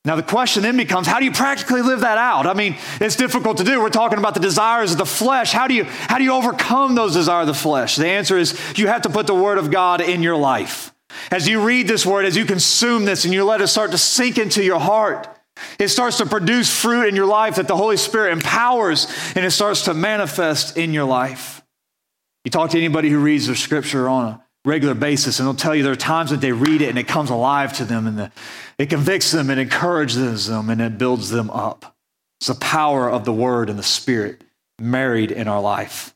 Now, 0.04 0.16
the 0.16 0.24
question 0.24 0.64
then 0.64 0.78
becomes 0.78 1.06
how 1.06 1.20
do 1.20 1.26
you 1.26 1.32
practically 1.32 1.84
live 1.84 2.00
that 2.00 2.18
out? 2.18 2.48
I 2.48 2.54
mean, 2.54 2.76
it's 3.00 3.16
difficult 3.16 3.58
to 3.58 3.64
do. 3.64 3.80
We're 3.80 3.90
talking 3.90 4.18
about 4.18 4.34
the 4.34 4.40
desires 4.40 4.92
of 4.92 4.98
the 4.98 5.06
flesh. 5.06 5.52
How 5.52 5.68
do 5.68 5.76
you, 5.76 5.84
how 5.84 6.18
do 6.18 6.24
you 6.24 6.34
overcome 6.34 6.96
those 6.96 7.14
desires 7.14 7.48
of 7.48 7.56
the 7.56 7.62
flesh? 7.62 7.98
The 7.98 8.08
answer 8.08 8.38
is 8.38 8.60
you 8.78 8.88
have 8.88 9.04
to 9.04 9.10
put 9.10 9.28
the 9.28 9.36
Word 9.36 9.60
of 9.60 9.70
God 9.70 10.02
in 10.02 10.24
your 10.24 10.38
life. 10.38 10.92
As 11.30 11.48
you 11.48 11.64
read 11.64 11.88
this 11.88 12.04
Word, 12.04 12.26
as 12.26 12.36
you 12.36 12.46
consume 12.46 13.06
this, 13.06 13.26
and 13.26 13.34
you 13.34 13.44
let 13.44 13.62
it 13.62 13.68
start 13.68 13.92
to 13.92 13.98
sink 13.98 14.40
into 14.40 14.64
your 14.64 14.80
heart, 14.80 15.28
it 15.78 15.90
starts 15.90 16.18
to 16.18 16.26
produce 16.26 16.76
fruit 16.76 17.08
in 17.08 17.16
your 17.16 17.28
life 17.28 17.56
that 17.56 17.68
the 17.68 17.78
Holy 17.78 17.98
Spirit 17.98 18.32
empowers 18.32 19.06
and 19.36 19.46
it 19.46 19.52
starts 19.52 19.84
to 19.84 19.94
manifest 19.94 20.78
in 20.78 20.94
your 20.94 21.06
life. 21.06 21.62
You 22.44 22.50
talk 22.50 22.72
to 22.72 22.78
anybody 22.78 23.10
who 23.10 23.20
reads 23.20 23.46
the 23.46 23.56
scripture 23.56 24.10
on 24.10 24.26
a 24.26 24.44
regular 24.66 24.94
basis, 24.94 25.40
and 25.40 25.48
they'll 25.48 25.56
tell 25.56 25.76
you 25.76 25.84
there 25.84 25.92
are 25.92 25.96
times 25.96 26.30
that 26.30 26.42
they 26.42 26.52
read 26.52 26.82
it 26.82 26.90
and 26.90 27.00
it 27.00 27.08
comes 27.08 27.30
alive 27.30 27.74
to 27.74 27.86
them 27.86 28.06
and 28.08 28.18
the, 28.18 28.32
it 28.78 28.90
convicts 28.90 29.32
them, 29.32 29.50
and 29.50 29.60
encourages 29.60 30.48
them, 30.48 30.70
and 30.70 30.82
it 30.82 30.98
builds 30.98 31.30
them 31.30 31.50
up. 31.52 31.96
It's 32.40 32.48
the 32.48 32.56
power 32.56 33.10
of 33.10 33.26
the 33.26 33.34
Word 33.34 33.70
and 33.70 33.78
the 33.78 33.84
Spirit 33.84 34.44
married 34.80 35.32
in 35.32 35.48
our 35.48 35.62
life. 35.62 36.16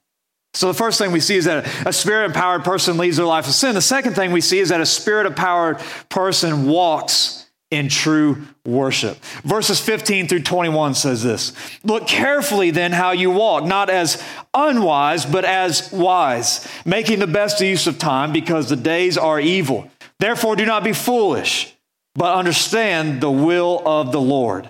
So, 0.56 0.68
the 0.68 0.74
first 0.74 0.98
thing 0.98 1.12
we 1.12 1.20
see 1.20 1.36
is 1.36 1.46
that 1.46 1.68
a 1.86 1.92
spirit 1.92 2.25
empowered 2.25 2.64
person 2.64 2.98
leads 2.98 3.18
their 3.18 3.25
life 3.25 3.46
of 3.46 3.54
sin. 3.54 3.75
The 3.75 3.82
second 3.82 4.14
thing 4.14 4.32
we 4.32 4.42
see 4.42 4.60
is 4.60 4.70
that 4.70 4.80
a 4.80 4.86
spirit 4.86 5.28
empowered 5.28 5.80
person 6.10 6.66
walks 6.66 7.45
in 7.72 7.89
true 7.89 8.45
worship. 8.65 9.17
Verses 9.43 9.79
15 9.79 10.27
through 10.27 10.43
21 10.43 10.95
says 10.95 11.24
this 11.24 11.53
Look 11.84 12.07
carefully 12.07 12.72
then 12.72 12.91
how 12.91 13.12
you 13.12 13.31
walk, 13.31 13.63
not 13.63 13.89
as 13.89 14.22
unwise, 14.53 15.25
but 15.25 15.45
as 15.45 15.91
wise, 15.91 16.67
making 16.86 17.19
the 17.19 17.27
best 17.27 17.60
use 17.62 17.88
of 17.88 17.98
time 17.98 18.31
because 18.31 18.69
the 18.69 18.75
days 18.75 19.17
are 19.17 19.39
evil. 19.39 19.89
Therefore, 20.19 20.55
do 20.55 20.65
not 20.65 20.84
be 20.84 20.93
foolish, 20.93 21.75
but 22.13 22.36
understand 22.36 23.19
the 23.19 23.31
will 23.31 23.81
of 23.86 24.12
the 24.12 24.22
Lord. 24.22 24.69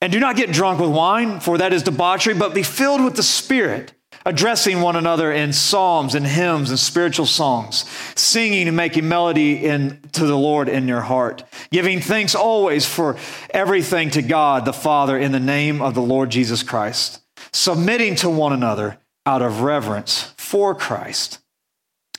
And 0.00 0.12
do 0.12 0.20
not 0.20 0.36
get 0.36 0.52
drunk 0.52 0.78
with 0.80 0.90
wine, 0.90 1.40
for 1.40 1.58
that 1.58 1.72
is 1.72 1.82
debauchery, 1.82 2.34
but 2.34 2.54
be 2.54 2.62
filled 2.62 3.02
with 3.02 3.16
the 3.16 3.22
Spirit 3.22 3.94
addressing 4.24 4.80
one 4.80 4.96
another 4.96 5.32
in 5.32 5.52
psalms 5.52 6.14
and 6.14 6.26
hymns 6.26 6.70
and 6.70 6.78
spiritual 6.78 7.26
songs, 7.26 7.84
singing 8.14 8.68
and 8.68 8.76
making 8.76 9.08
melody 9.08 9.64
in, 9.64 10.00
to 10.12 10.26
the 10.26 10.36
Lord 10.36 10.68
in 10.68 10.86
your 10.86 11.00
heart, 11.00 11.42
giving 11.70 12.00
thanks 12.00 12.34
always 12.34 12.86
for 12.86 13.16
everything 13.50 14.10
to 14.10 14.22
God 14.22 14.64
the 14.64 14.72
Father 14.72 15.18
in 15.18 15.32
the 15.32 15.40
name 15.40 15.82
of 15.82 15.94
the 15.94 16.02
Lord 16.02 16.30
Jesus 16.30 16.62
Christ, 16.62 17.20
submitting 17.52 18.16
to 18.16 18.30
one 18.30 18.52
another 18.52 18.98
out 19.26 19.42
of 19.42 19.60
reverence 19.60 20.32
for 20.36 20.74
Christ. 20.74 21.38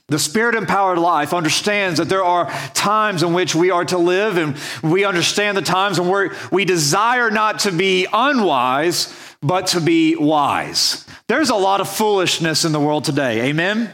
The 0.07 0.19
spirit 0.19 0.55
empowered 0.55 0.97
life 0.97 1.33
understands 1.33 1.99
that 1.99 2.09
there 2.09 2.23
are 2.23 2.49
times 2.73 3.21
in 3.21 3.33
which 3.33 3.53
we 3.53 3.69
are 3.69 3.85
to 3.85 3.97
live, 3.97 4.37
and 4.37 4.57
we 4.81 5.05
understand 5.05 5.55
the 5.55 5.61
times 5.61 5.99
when 5.99 6.31
we 6.51 6.65
desire 6.65 7.29
not 7.29 7.59
to 7.59 7.71
be 7.71 8.07
unwise, 8.11 9.13
but 9.41 9.67
to 9.67 9.79
be 9.79 10.15
wise. 10.15 11.05
There's 11.27 11.51
a 11.51 11.55
lot 11.55 11.79
of 11.79 11.87
foolishness 11.87 12.65
in 12.65 12.71
the 12.71 12.79
world 12.79 13.05
today. 13.05 13.49
Amen? 13.49 13.93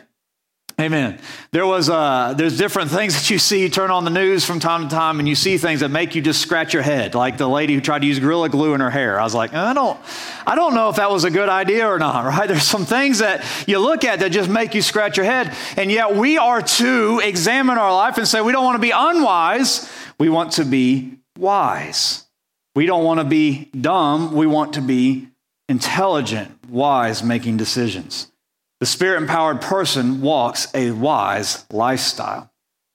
Amen. 0.79 1.19
There 1.51 1.65
was 1.65 1.89
uh, 1.89 2.33
there's 2.35 2.57
different 2.57 2.91
things 2.91 3.13
that 3.13 3.29
you 3.29 3.39
see. 3.39 3.61
You 3.61 3.69
turn 3.69 3.91
on 3.91 4.03
the 4.03 4.11
news 4.11 4.43
from 4.43 4.59
time 4.59 4.83
to 4.83 4.93
time, 4.93 5.19
and 5.19 5.27
you 5.27 5.33
see 5.33 5.57
things 5.57 5.79
that 5.79 5.87
make 5.87 6.15
you 6.15 6.21
just 6.21 6.41
scratch 6.41 6.73
your 6.73 6.83
head, 6.83 7.15
like 7.15 7.37
the 7.37 7.47
lady 7.47 7.73
who 7.73 7.79
tried 7.79 7.99
to 7.99 8.05
use 8.05 8.19
gorilla 8.19 8.49
glue 8.49 8.73
in 8.73 8.81
her 8.81 8.89
hair. 8.89 9.17
I 9.17 9.23
was 9.23 9.33
like, 9.33 9.53
I 9.53 9.73
don't, 9.73 9.97
I 10.45 10.55
don't 10.55 10.75
know 10.75 10.89
if 10.89 10.97
that 10.97 11.09
was 11.09 11.23
a 11.23 11.31
good 11.31 11.47
idea 11.47 11.87
or 11.87 11.97
not. 11.97 12.25
Right? 12.35 12.47
There's 12.47 12.63
some 12.63 12.85
things 12.85 13.19
that 13.19 13.45
you 13.67 13.79
look 13.79 14.03
at 14.03 14.19
that 14.19 14.31
just 14.31 14.49
make 14.49 14.75
you 14.75 14.81
scratch 14.81 15.15
your 15.15 15.25
head, 15.25 15.55
and 15.77 15.89
yet 15.89 16.15
we 16.15 16.37
are 16.37 16.61
to 16.61 17.21
examine 17.23 17.77
our 17.77 17.93
life 17.93 18.17
and 18.17 18.27
say 18.27 18.41
we 18.41 18.51
don't 18.51 18.65
want 18.65 18.75
to 18.75 18.81
be 18.81 18.91
unwise. 18.91 19.89
We 20.19 20.27
want 20.27 20.53
to 20.53 20.65
be 20.65 21.19
wise. 21.37 22.25
We 22.73 22.85
don't 22.85 23.05
want 23.05 23.21
to 23.21 23.25
be 23.25 23.69
dumb. 23.79 24.33
We 24.33 24.47
want 24.47 24.73
to 24.73 24.81
be 24.81 25.29
intelligent, 25.69 26.51
wise, 26.69 27.23
making 27.23 27.55
decisions. 27.55 28.29
The 28.85 28.91
spirit 28.91 29.17
empowered 29.17 29.61
person 29.61 30.21
walks 30.21 30.67
a 30.75 30.91
wise 30.91 31.65
lifestyle. 31.71 32.51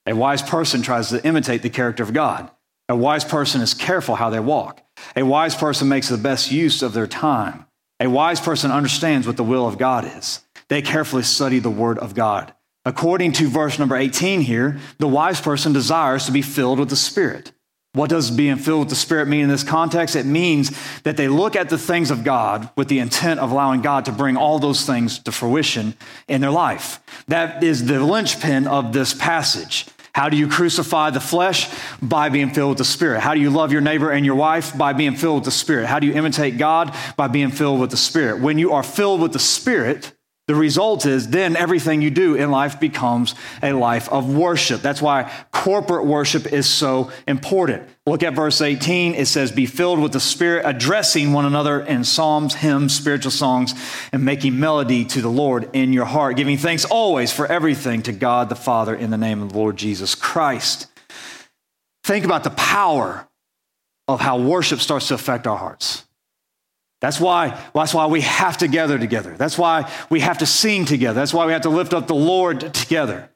A 0.07 0.13
wise 0.13 0.41
person 0.41 0.83
tries 0.83 1.09
to 1.09 1.27
imitate 1.27 1.63
the 1.63 1.69
character 1.69 2.05
of 2.05 2.13
God. 2.13 2.49
A 2.89 2.95
wise 2.95 3.25
person 3.25 3.61
is 3.61 3.75
careful 3.75 4.15
how 4.15 4.31
they 4.31 4.39
walk. 4.39 4.83
A 5.17 5.25
wise 5.25 5.57
person 5.57 5.89
makes 5.89 6.09
the 6.09 6.17
best 6.17 6.53
use 6.53 6.83
of 6.83 6.93
their 6.93 7.09
time. 7.09 7.67
A 7.99 8.09
wise 8.09 8.41
person 8.41 8.71
understands 8.71 9.27
what 9.27 9.37
the 9.37 9.43
will 9.43 9.67
of 9.67 9.79
God 9.79 10.05
is. 10.17 10.45
They 10.69 10.81
carefully 10.81 11.25
study 11.25 11.59
the 11.59 11.71
word 11.71 11.99
of 11.99 12.15
God. 12.15 12.55
According 12.85 13.33
to 13.33 13.49
verse 13.49 13.77
number 13.77 13.97
18 13.97 14.43
here, 14.43 14.79
the 14.99 15.09
wise 15.09 15.41
person 15.41 15.73
desires 15.73 16.25
to 16.27 16.31
be 16.31 16.41
filled 16.41 16.79
with 16.79 16.91
the 16.91 16.95
Spirit. 16.95 17.51
What 17.93 18.11
does 18.11 18.31
being 18.31 18.57
filled 18.57 18.81
with 18.81 18.89
the 18.91 18.95
Spirit 18.95 19.27
mean 19.27 19.41
in 19.41 19.49
this 19.49 19.65
context? 19.65 20.15
It 20.15 20.25
means 20.25 20.71
that 21.03 21.17
they 21.17 21.27
look 21.27 21.57
at 21.57 21.71
the 21.71 21.79
things 21.79 22.13
of 22.13 22.23
God 22.23 22.71
with 22.77 22.87
the 22.87 23.01
intent 23.01 23.41
of 23.41 23.51
allowing 23.51 23.83
God 23.83 24.05
to 24.05 24.13
bring 24.13 24.37
all 24.37 24.61
those 24.61 24.87
things 24.87 25.19
to 25.21 25.33
fruition 25.33 25.95
in 26.29 26.41
their 26.41 26.53
life. 26.53 27.01
That 27.27 27.65
is 27.65 27.87
the 27.87 27.99
linchpin 27.99 28.69
of 28.69 28.93
this 28.93 29.13
passage. 29.13 29.87
How 30.13 30.29
do 30.29 30.37
you 30.37 30.47
crucify 30.47 31.11
the 31.11 31.21
flesh? 31.21 31.69
By 32.01 32.29
being 32.29 32.51
filled 32.51 32.71
with 32.71 32.79
the 32.79 32.85
Spirit. 32.85 33.21
How 33.21 33.35
do 33.35 33.41
you 33.41 33.51
love 33.51 33.73
your 33.73 33.81
neighbor 33.81 34.11
and 34.11 34.25
your 34.25 34.37
wife? 34.37 34.77
By 34.77 34.93
being 34.93 35.17
filled 35.17 35.39
with 35.39 35.45
the 35.47 35.51
Spirit. 35.51 35.87
How 35.87 35.99
do 35.99 36.07
you 36.07 36.13
imitate 36.13 36.59
God? 36.59 36.95
By 37.17 37.27
being 37.27 37.51
filled 37.51 37.81
with 37.81 37.91
the 37.91 37.97
Spirit. 37.97 38.41
When 38.41 38.59
you 38.59 38.73
are 38.73 38.85
filled 38.85 39.21
with 39.21 39.33
the 39.33 39.41
Spirit, 39.41 40.13
the 40.51 40.57
result 40.57 41.07
is 41.07 41.29
then 41.29 41.55
everything 41.55 42.03
you 42.03 42.11
do 42.11 42.35
in 42.35 42.51
life 42.51 42.81
becomes 42.81 43.37
a 43.63 43.73
life 43.73 44.09
of 44.09 44.35
worship. 44.35 44.83
That's 44.83 45.01
why 45.01 45.33
corporate 45.53 46.07
worship 46.07 46.53
is 46.53 46.69
so 46.69 47.13
important. 47.29 47.89
Look 48.05 48.25
at 48.25 48.35
verse 48.35 48.61
18. 48.61 49.15
It 49.15 49.27
says, 49.27 49.53
Be 49.53 49.67
filled 49.67 50.01
with 50.01 50.11
the 50.11 50.19
Spirit, 50.19 50.67
addressing 50.67 51.33
one 51.33 51.45
another 51.45 51.81
in 51.81 52.03
psalms, 52.03 52.57
hymns, 52.57 52.97
spiritual 52.97 53.31
songs, 53.31 53.75
and 54.11 54.25
making 54.25 54.59
melody 54.59 55.05
to 55.05 55.23
the 55.23 55.29
Lord 55.29 55.71
in 55.73 55.93
your 55.93 56.05
heart, 56.05 56.37
giving 56.37 56.59
thanks 56.59 56.85
always 56.85 57.33
for 57.33 57.47
everything 57.47 58.03
to 58.03 58.13
God 58.13 58.49
the 58.49 58.57
Father 58.57 58.93
in 58.93 59.11
the 59.11 59.17
name 59.17 59.43
of 59.43 59.53
the 59.53 59.57
Lord 59.57 59.77
Jesus 59.77 60.17
Christ. 60.17 60.89
Think 62.03 62.25
about 62.25 62.43
the 62.43 62.51
power 62.51 63.29
of 64.09 64.19
how 64.19 64.41
worship 64.41 64.81
starts 64.81 65.07
to 65.07 65.15
affect 65.15 65.47
our 65.47 65.57
hearts. 65.57 66.09
That's 67.01 67.19
why, 67.19 67.59
that's 67.75 67.95
why 67.95 68.07
we 68.07 68.21
have 68.21 68.59
to 68.59 68.69
gather 68.69 68.99
together. 68.99 69.35
That's 69.37 69.57
why 69.57 69.91
we 70.11 70.21
have 70.21 70.39
to 70.39 70.47
sing 70.47 70.85
together. 70.85 71.19
That's 71.19 71.33
why 71.33 71.47
we 71.47 71.53
have 71.53 71.63
to 71.63 71.71
lift 71.71 71.95
up 71.95 72.07
the 72.07 72.15
Lord 72.15 72.75
together. 72.75 73.31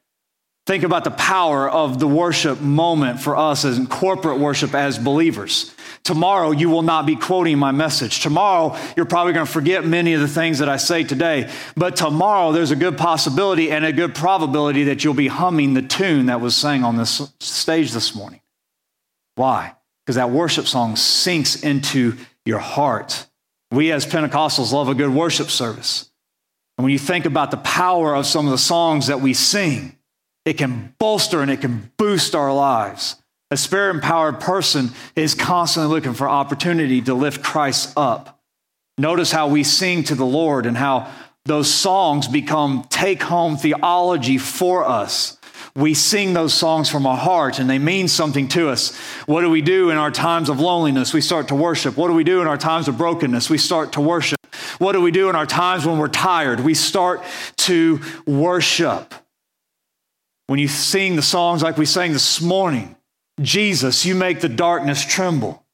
Think 0.67 0.83
about 0.83 1.05
the 1.05 1.11
power 1.11 1.69
of 1.69 1.99
the 1.99 2.09
worship 2.09 2.61
moment 2.61 3.21
for 3.21 3.37
us 3.37 3.67
as 3.67 3.77
in 3.77 3.87
corporate 3.87 4.39
worship 4.39 4.75
as 4.75 4.99
believers. 4.99 5.75
Tomorrow, 6.05 6.53
you 6.53 6.71
will 6.71 6.83
not 6.83 7.05
be 7.07 7.17
quoting 7.17 7.59
my 7.59 7.71
message. 7.71 8.21
Tomorrow, 8.21 8.77
you're 8.97 9.07
probably 9.07 9.35
going 9.35 9.47
to 9.47 9.53
forget 9.53 9.87
many 9.87 10.15
of 10.15 10.21
the 10.21 10.29
things 10.29 10.59
that 10.59 10.69
I 10.69 10.77
say 10.79 11.05
today. 11.05 11.51
But 11.77 11.97
tomorrow, 11.97 12.53
there's 12.53 12.71
a 12.71 12.77
good 12.77 12.97
possibility 12.97 13.71
and 13.71 13.85
a 13.85 13.93
good 13.93 14.15
probability 14.15 14.85
that 14.85 15.05
you'll 15.05 15.15
be 15.15 15.29
humming 15.29 15.75
the 15.75 15.83
tune 15.83 16.27
that 16.27 16.41
was 16.41 16.55
sang 16.55 16.83
on 16.83 16.97
this 16.97 17.31
stage 17.41 17.93
this 17.93 18.15
morning. 18.15 18.41
Why? 19.35 19.75
Because 20.05 20.17
that 20.17 20.31
worship 20.31 20.67
song 20.67 20.97
sinks 20.97 21.63
into 21.63 22.17
your 22.45 22.59
heart. 22.59 23.27
We 23.75 23.91
as 23.91 24.07
Pentecostals 24.07 24.73
love 24.73 24.89
a 24.89 24.95
good 24.95 25.13
worship 25.13 25.51
service. 25.51 26.09
And 26.79 26.85
when 26.85 26.93
you 26.93 26.99
think 26.99 27.27
about 27.27 27.51
the 27.51 27.57
power 27.57 28.15
of 28.15 28.25
some 28.25 28.47
of 28.47 28.53
the 28.53 28.59
songs 28.59 29.09
that 29.09 29.21
we 29.21 29.35
sing, 29.35 29.97
it 30.45 30.55
can 30.55 30.95
bolster 30.99 31.43
and 31.43 31.51
it 31.51 31.61
can 31.61 31.91
boost 31.97 32.35
our 32.35 32.53
lives. 32.55 33.17
A 33.51 33.57
spirit 33.57 33.95
empowered 33.95 34.39
person 34.41 34.91
is 35.17 35.35
constantly 35.35 35.93
looking 35.93 36.15
for 36.15 36.29
opportunity 36.29 37.03
to 37.03 37.15
lift 37.15 37.43
Christ 37.43 37.93
up. 37.97 38.41
Notice 38.97 39.33
how 39.33 39.49
we 39.49 39.65
sing 39.65 40.05
to 40.05 40.15
the 40.15 40.25
Lord 40.25 40.67
and 40.67 40.77
how 40.77 41.11
those 41.45 41.73
songs 41.73 42.29
become 42.29 42.87
take 42.91 43.23
home 43.23 43.57
theology 43.57 44.39
for 44.39 44.85
us 44.85 45.37
we 45.75 45.95
sing 45.95 46.33
those 46.33 46.55
songs 46.55 46.89
from 46.91 47.07
our 47.07 47.17
heart 47.17 47.59
and 47.59 47.69
they 47.69 47.79
mean 47.79 48.09
something 48.09 48.49
to 48.49 48.69
us. 48.69 48.97
What 49.27 49.41
do 49.41 49.51
we 49.51 49.63
do 49.63 49.91
in 49.91 49.97
our 49.97 50.11
times 50.11 50.49
of 50.49 50.61
loneliness? 50.61 51.13
We 51.13 51.21
start 51.21 51.49
to 51.49 51.55
worship. 51.55 51.97
What 51.97 52.09
do 52.09 52.15
we 52.15 52.25
do 52.25 52.41
in 52.41 52.47
our 52.47 52.57
times 52.57 52.89
of 52.89 52.99
brokenness? 52.99 53.51
We 53.51 53.59
start 53.59 53.93
to 53.95 54.01
worship. 54.01 54.39
What 54.79 54.93
do 54.93 55.01
we 55.01 55.11
do 55.11 55.29
in 55.29 55.37
our 55.37 55.47
times 55.47 55.87
when 55.87 55.99
we're 55.99 56.09
tired? 56.09 56.61
We 56.61 56.75
start 56.75 57.23
to 57.59 58.01
worship. 58.27 59.15
When 60.47 60.59
you 60.59 60.69
sing 60.69 61.17
the 61.17 61.23
songs 61.23 61.63
like 61.63 61.79
we 61.79 61.87
sang 61.87 62.13
this 62.13 62.41
morning, 62.41 62.97
Jesus, 63.41 64.05
you 64.05 64.15
make 64.15 64.41
the 64.41 64.49
darkness 64.49 65.05
tremble. 65.05 65.65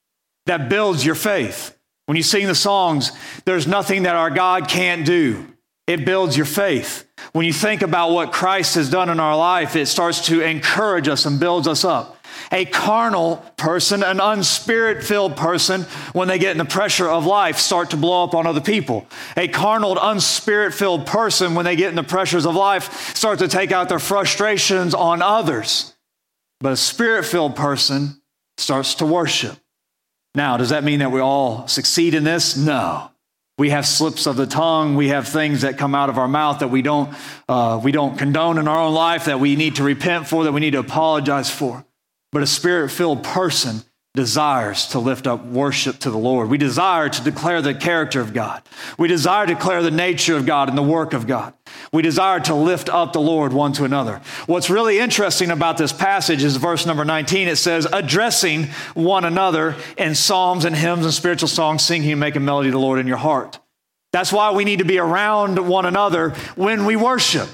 That 0.46 0.68
builds 0.68 1.04
your 1.04 1.14
faith. 1.14 1.76
When 2.06 2.16
you 2.16 2.22
sing 2.22 2.46
the 2.46 2.54
songs, 2.54 3.12
there's 3.44 3.66
nothing 3.66 4.04
that 4.04 4.16
our 4.16 4.30
God 4.30 4.68
can't 4.68 5.04
do. 5.04 5.46
It 5.86 6.04
builds 6.04 6.36
your 6.36 6.46
faith. 6.46 7.06
When 7.32 7.46
you 7.46 7.52
think 7.52 7.82
about 7.82 8.10
what 8.10 8.32
Christ 8.32 8.74
has 8.74 8.90
done 8.90 9.08
in 9.08 9.20
our 9.20 9.36
life, 9.36 9.76
it 9.76 9.86
starts 9.86 10.26
to 10.26 10.40
encourage 10.40 11.08
us 11.08 11.26
and 11.26 11.38
builds 11.38 11.68
us 11.68 11.84
up. 11.84 12.16
A 12.52 12.64
carnal 12.64 13.36
person, 13.56 14.02
an 14.02 14.18
unspirit 14.18 15.04
filled 15.04 15.36
person, 15.36 15.82
when 16.12 16.26
they 16.26 16.38
get 16.38 16.52
in 16.52 16.58
the 16.58 16.64
pressure 16.64 17.08
of 17.08 17.26
life, 17.26 17.58
start 17.58 17.90
to 17.90 17.96
blow 17.96 18.24
up 18.24 18.34
on 18.34 18.46
other 18.46 18.60
people. 18.60 19.06
A 19.36 19.46
carnal, 19.46 19.94
unspirit 19.96 20.72
filled 20.72 21.06
person, 21.06 21.54
when 21.54 21.64
they 21.64 21.76
get 21.76 21.90
in 21.90 21.96
the 21.96 22.02
pressures 22.02 22.46
of 22.46 22.56
life, 22.56 23.14
start 23.14 23.38
to 23.40 23.48
take 23.48 23.72
out 23.72 23.88
their 23.88 23.98
frustrations 23.98 24.94
on 24.94 25.22
others. 25.22 25.94
But 26.60 26.72
a 26.72 26.76
spirit 26.76 27.24
filled 27.24 27.56
person 27.56 28.20
starts 28.56 28.96
to 28.96 29.06
worship. 29.06 29.56
Now, 30.34 30.56
does 30.56 30.70
that 30.70 30.84
mean 30.84 31.00
that 31.00 31.10
we 31.10 31.20
all 31.20 31.66
succeed 31.66 32.14
in 32.14 32.24
this? 32.24 32.56
No. 32.56 33.10
We 33.60 33.68
have 33.68 33.86
slips 33.86 34.24
of 34.24 34.36
the 34.36 34.46
tongue. 34.46 34.94
We 34.94 35.08
have 35.08 35.28
things 35.28 35.60
that 35.60 35.76
come 35.76 35.94
out 35.94 36.08
of 36.08 36.16
our 36.16 36.26
mouth 36.26 36.60
that 36.60 36.68
we 36.68 36.80
don't, 36.80 37.14
uh, 37.46 37.78
we 37.84 37.92
don't 37.92 38.16
condone 38.16 38.56
in 38.56 38.66
our 38.66 38.78
own 38.78 38.94
life, 38.94 39.26
that 39.26 39.38
we 39.38 39.54
need 39.54 39.74
to 39.74 39.82
repent 39.82 40.26
for, 40.26 40.44
that 40.44 40.52
we 40.52 40.60
need 40.60 40.70
to 40.70 40.78
apologize 40.78 41.50
for. 41.50 41.84
But 42.32 42.42
a 42.42 42.46
spirit 42.46 42.88
filled 42.88 43.22
person 43.22 43.82
desires 44.14 44.88
to 44.88 44.98
lift 44.98 45.26
up 45.28 45.44
worship 45.44 45.98
to 46.00 46.10
the 46.10 46.18
Lord. 46.18 46.50
We 46.50 46.58
desire 46.58 47.08
to 47.08 47.22
declare 47.22 47.62
the 47.62 47.74
character 47.74 48.20
of 48.20 48.32
God. 48.32 48.62
We 48.98 49.06
desire 49.06 49.46
to 49.46 49.54
declare 49.54 49.82
the 49.82 49.92
nature 49.92 50.36
of 50.36 50.46
God 50.46 50.68
and 50.68 50.76
the 50.76 50.82
work 50.82 51.12
of 51.12 51.28
God. 51.28 51.54
We 51.92 52.02
desire 52.02 52.40
to 52.40 52.54
lift 52.54 52.88
up 52.88 53.12
the 53.12 53.20
Lord 53.20 53.52
one 53.52 53.72
to 53.74 53.84
another. 53.84 54.20
What's 54.46 54.68
really 54.68 54.98
interesting 54.98 55.52
about 55.52 55.78
this 55.78 55.92
passage 55.92 56.42
is 56.42 56.56
verse 56.56 56.86
number 56.86 57.04
19. 57.04 57.46
It 57.46 57.56
says, 57.56 57.86
addressing 57.92 58.64
one 58.94 59.24
another 59.24 59.76
in 59.96 60.16
psalms 60.16 60.64
and 60.64 60.74
hymns 60.74 61.04
and 61.04 61.14
spiritual 61.14 61.48
songs, 61.48 61.84
singing 61.84 62.10
and 62.10 62.20
making 62.20 62.44
melody 62.44 62.68
to 62.68 62.72
the 62.72 62.80
Lord 62.80 62.98
in 62.98 63.06
your 63.06 63.16
heart. 63.16 63.60
That's 64.12 64.32
why 64.32 64.50
we 64.50 64.64
need 64.64 64.80
to 64.80 64.84
be 64.84 64.98
around 64.98 65.68
one 65.68 65.86
another 65.86 66.30
when 66.56 66.84
we 66.84 66.96
worship. 66.96 67.48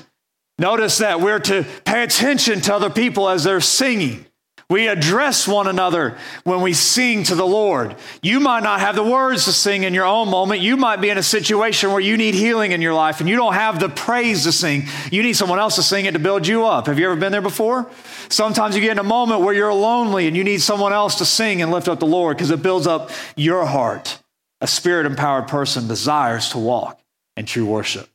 Notice 0.59 0.99
that 0.99 1.21
we're 1.21 1.39
to 1.41 1.67
pay 1.85 2.03
attention 2.03 2.63
to 2.63 2.75
other 2.75 2.89
people 2.89 3.29
as 3.29 3.45
they're 3.45 3.61
singing. 3.61 4.25
We 4.69 4.89
address 4.89 5.47
one 5.47 5.69
another 5.69 6.19
when 6.43 6.61
we 6.61 6.73
sing 6.73 7.23
to 7.25 7.37
the 7.37 7.47
Lord. 7.47 7.95
You 8.21 8.41
might 8.41 8.65
not 8.65 8.81
have 8.81 8.97
the 8.97 9.05
words 9.05 9.45
to 9.45 9.53
sing 9.53 9.85
in 9.85 9.95
your 9.95 10.07
own 10.07 10.29
moment. 10.29 10.61
You 10.61 10.77
might 10.77 11.01
be 11.01 11.09
in 11.09 11.19
a 11.19 11.23
situation 11.23 11.93
where 11.93 12.01
you 12.01 12.17
need 12.17 12.35
healing 12.35 12.73
in 12.73 12.83
your 12.83 12.95
life 12.95 13.21
and 13.21 13.29
you 13.29 13.37
don't 13.37 13.55
have 13.55 13.79
the 13.79 13.89
praise 13.89 14.43
to 14.43 14.51
sing. 14.51 14.87
You 15.13 15.23
need 15.23 15.35
someone 15.35 15.61
else 15.61 15.77
to 15.77 15.85
sing 15.85 16.07
it 16.07 16.13
to 16.13 16.19
build 16.19 16.49
you 16.49 16.65
up. 16.67 16.87
Have 16.89 16.99
you 16.99 17.07
ever 17.07 17.15
been 17.15 17.31
there 17.31 17.41
before? 17.41 17.89
Sometimes 18.29 18.75
you 18.75 18.81
get 18.81 18.91
in 18.91 18.99
a 18.99 19.05
moment 19.05 19.43
where 19.43 19.55
you're 19.55 19.73
lonely 19.73 20.27
and 20.27 20.37
you 20.37 20.43
need 20.43 20.61
someone 20.61 20.93
else 20.93 21.19
to 21.19 21.25
sing 21.25 21.63
and 21.63 21.71
lift 21.71 21.87
up 21.87 22.01
the 22.01 22.07
Lord 22.07 22.37
because 22.37 22.51
it 22.51 22.61
builds 22.61 22.89
up 22.89 23.11
your 23.37 23.67
heart. 23.67 24.21
A 24.61 24.67
spirit 24.67 25.07
empowered 25.07 25.47
person 25.47 25.87
desires 25.87 26.49
to 26.51 26.59
walk 26.59 27.01
in 27.37 27.47
true 27.47 27.67
worship. 27.67 28.09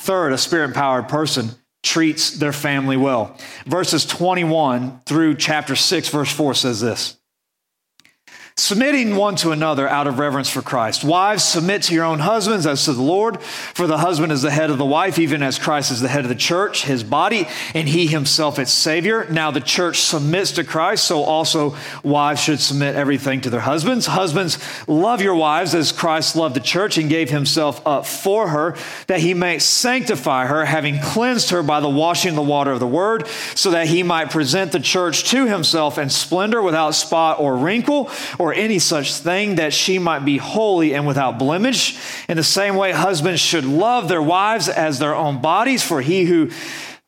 Third, 0.00 0.32
a 0.32 0.38
spirit 0.38 0.66
empowered 0.66 1.08
person 1.08 1.52
treats 1.86 2.32
their 2.32 2.52
family 2.52 2.96
well. 2.96 3.38
Verses 3.64 4.04
21 4.04 5.00
through 5.06 5.36
chapter 5.36 5.76
6, 5.76 6.08
verse 6.08 6.32
4 6.32 6.54
says 6.54 6.80
this 6.80 7.16
submitting 8.58 9.14
one 9.14 9.36
to 9.36 9.50
another 9.50 9.86
out 9.86 10.06
of 10.06 10.18
reverence 10.18 10.48
for 10.48 10.62
Christ. 10.62 11.04
Wives, 11.04 11.44
submit 11.44 11.82
to 11.82 11.94
your 11.94 12.06
own 12.06 12.20
husbands 12.20 12.66
as 12.66 12.86
to 12.86 12.94
the 12.94 13.02
Lord, 13.02 13.42
for 13.42 13.86
the 13.86 13.98
husband 13.98 14.32
is 14.32 14.40
the 14.40 14.50
head 14.50 14.70
of 14.70 14.78
the 14.78 14.84
wife, 14.84 15.18
even 15.18 15.42
as 15.42 15.58
Christ 15.58 15.92
is 15.92 16.00
the 16.00 16.08
head 16.08 16.24
of 16.24 16.30
the 16.30 16.34
church, 16.34 16.84
his 16.84 17.04
body, 17.04 17.46
and 17.74 17.86
he 17.86 18.06
himself 18.06 18.58
its 18.58 18.72
Savior. 18.72 19.26
Now 19.28 19.50
the 19.50 19.60
church 19.60 20.00
submits 20.00 20.52
to 20.52 20.64
Christ, 20.64 21.04
so 21.04 21.22
also 21.22 21.76
wives 22.02 22.40
should 22.40 22.58
submit 22.58 22.96
everything 22.96 23.42
to 23.42 23.50
their 23.50 23.60
husbands. 23.60 24.06
Husbands, 24.06 24.58
love 24.88 25.20
your 25.20 25.34
wives 25.34 25.74
as 25.74 25.92
Christ 25.92 26.34
loved 26.34 26.56
the 26.56 26.60
church 26.60 26.96
and 26.96 27.10
gave 27.10 27.28
himself 27.28 27.86
up 27.86 28.06
for 28.06 28.48
her, 28.48 28.74
that 29.06 29.20
he 29.20 29.34
may 29.34 29.58
sanctify 29.58 30.46
her, 30.46 30.64
having 30.64 30.98
cleansed 31.00 31.50
her 31.50 31.62
by 31.62 31.80
the 31.80 31.90
washing 31.90 32.30
of 32.30 32.36
the 32.36 32.42
water 32.42 32.72
of 32.72 32.80
the 32.80 32.86
word, 32.86 33.28
so 33.54 33.72
that 33.72 33.86
he 33.86 34.02
might 34.02 34.30
present 34.30 34.72
the 34.72 34.80
church 34.80 35.24
to 35.24 35.46
himself 35.46 35.98
in 35.98 36.08
splendor 36.08 36.62
without 36.62 36.92
spot 36.92 37.38
or 37.38 37.54
wrinkle 37.54 38.10
or 38.38 38.45
or 38.46 38.54
any 38.54 38.78
such 38.78 39.14
thing, 39.14 39.56
that 39.56 39.74
she 39.74 39.98
might 39.98 40.24
be 40.24 40.36
holy 40.36 40.94
and 40.94 41.04
without 41.04 41.36
blemish. 41.36 41.98
In 42.28 42.36
the 42.36 42.44
same 42.44 42.76
way, 42.76 42.92
husbands 42.92 43.40
should 43.40 43.64
love 43.64 44.08
their 44.08 44.22
wives 44.22 44.68
as 44.68 45.00
their 45.00 45.16
own 45.16 45.40
bodies, 45.40 45.82
for 45.82 46.00
he 46.00 46.24
who 46.24 46.50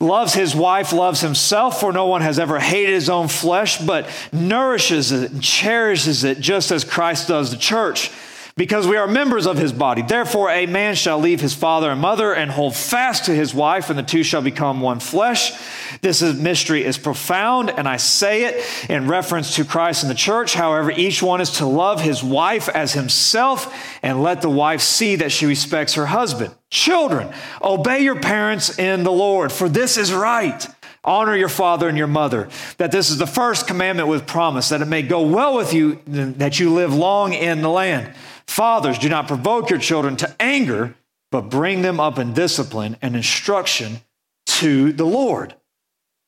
loves 0.01 0.35
his 0.35 0.55
wife 0.57 0.92
loves 0.92 1.20
himself, 1.20 1.79
for 1.79 1.92
no 1.92 2.07
one 2.07 2.22
has 2.22 2.40
ever 2.40 2.59
hated 2.59 2.92
his 2.92 3.09
own 3.09 3.29
flesh, 3.29 3.79
but 3.79 4.09
nourishes 4.33 5.12
it 5.12 5.31
and 5.31 5.40
cherishes 5.40 6.24
it, 6.24 6.40
just 6.40 6.72
as 6.72 6.83
Christ 6.83 7.29
does 7.29 7.53
the 7.53 7.57
church 7.57 8.11
because 8.59 8.88
we 8.88 8.97
are 8.97 9.07
members 9.07 9.47
of 9.47 9.57
his 9.57 9.73
body. 9.73 10.03
Therefore, 10.03 10.51
a 10.51 10.66
man 10.66 10.97
shall 10.97 11.21
leave 11.21 11.40
his 11.40 11.55
father 11.55 11.92
and 11.92 12.01
mother 12.01 12.35
and 12.35 12.51
hold 12.51 12.75
fast 12.75 13.27
to 13.27 13.31
his 13.33 13.55
wife, 13.55 13.88
and 13.88 13.97
the 13.97 14.03
two 14.03 14.25
shall 14.25 14.42
become 14.42 14.81
one 14.81 14.99
flesh. 14.99 15.53
This 16.01 16.23
is, 16.23 16.38
mystery 16.38 16.85
is 16.85 16.99
profound, 16.99 17.71
and 17.71 17.88
I 17.88 17.99
say 17.99 18.47
it 18.47 18.90
in 18.90 19.07
reference 19.07 19.55
to 19.57 19.64
Christ 19.64 20.03
and 20.03 20.11
the 20.11 20.16
church. 20.16 20.55
However, 20.55 20.90
each 20.90 21.23
one 21.23 21.40
is 21.40 21.53
to 21.53 21.66
love 21.66 22.01
his 22.01 22.23
wife 22.25 22.68
as 22.68 22.94
himself, 22.94 23.73
and 24.03 24.25
let 24.25 24.42
the 24.42 24.51
wife 24.51 24.81
see 24.81 25.14
that 25.14 25.31
she 25.31 25.47
respects 25.47 25.94
her 25.94 26.07
husband. 26.07 26.53
Children, 26.68 27.33
obey 27.62 28.01
your 28.01 28.18
parents 28.18 28.77
in 28.77 29.05
the 29.05 29.12
Lord, 29.12 29.53
for 29.53 29.68
this 29.68 29.97
is 29.97 30.12
right. 30.12 30.66
Honor 31.05 31.37
your 31.37 31.49
father 31.49 31.88
and 31.88 31.97
your 31.97 32.09
mother, 32.09 32.49
that 32.79 32.90
this 32.90 33.09
is 33.09 33.18
the 33.18 33.27
first 33.27 33.68
commandment 33.68 34.09
with 34.09 34.27
promise, 34.27 34.71
that 34.71 34.83
it 34.83 34.88
may 34.88 35.03
go 35.03 35.23
well 35.23 35.55
with 35.57 35.73
you, 35.73 36.01
that 36.09 36.59
you 36.59 36.75
live 36.75 36.92
long 36.92 37.33
in 37.33 37.62
the 37.62 37.71
land. 37.71 38.12
Fathers, 38.48 38.98
do 38.98 39.11
not 39.11 39.28
provoke 39.28 39.68
your 39.68 39.78
children 39.78 40.16
to 40.16 40.34
anger, 40.40 40.96
but 41.30 41.50
bring 41.50 41.82
them 41.82 42.00
up 42.00 42.18
in 42.18 42.32
discipline 42.32 42.96
and 43.02 43.14
instruction 43.14 44.00
to 44.46 44.90
the 44.92 45.04
Lord. 45.04 45.54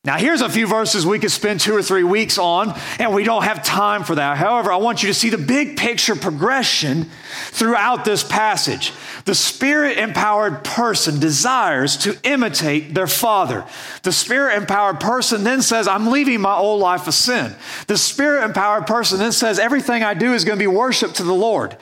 Now, 0.02 0.16
here's 0.16 0.40
a 0.40 0.48
few 0.48 0.66
verses 0.66 1.04
we 1.04 1.18
could 1.18 1.30
spend 1.30 1.60
two 1.60 1.76
or 1.76 1.82
three 1.82 2.04
weeks 2.04 2.38
on, 2.38 2.74
and 2.98 3.12
we 3.12 3.22
don't 3.22 3.42
have 3.42 3.62
time 3.62 4.02
for 4.02 4.14
that. 4.14 4.38
However, 4.38 4.72
I 4.72 4.76
want 4.76 5.02
you 5.02 5.08
to 5.08 5.14
see 5.14 5.28
the 5.28 5.36
big 5.36 5.76
picture 5.76 6.16
progression 6.16 7.10
throughout 7.50 8.06
this 8.06 8.24
passage. 8.24 8.94
The 9.26 9.34
spirit 9.34 9.98
empowered 9.98 10.64
person 10.64 11.20
desires 11.20 11.98
to 11.98 12.18
imitate 12.22 12.94
their 12.94 13.06
father. 13.06 13.66
The 14.02 14.10
spirit 14.10 14.56
empowered 14.56 15.00
person 15.00 15.44
then 15.44 15.60
says, 15.60 15.86
I'm 15.86 16.06
leaving 16.06 16.40
my 16.40 16.56
old 16.56 16.80
life 16.80 17.06
of 17.06 17.12
sin. 17.12 17.54
The 17.86 17.98
spirit 17.98 18.44
empowered 18.44 18.86
person 18.86 19.18
then 19.18 19.32
says, 19.32 19.58
Everything 19.58 20.02
I 20.02 20.14
do 20.14 20.32
is 20.32 20.46
going 20.46 20.58
to 20.58 20.62
be 20.62 20.66
worship 20.66 21.12
to 21.14 21.24
the 21.24 21.34
Lord. 21.34 21.76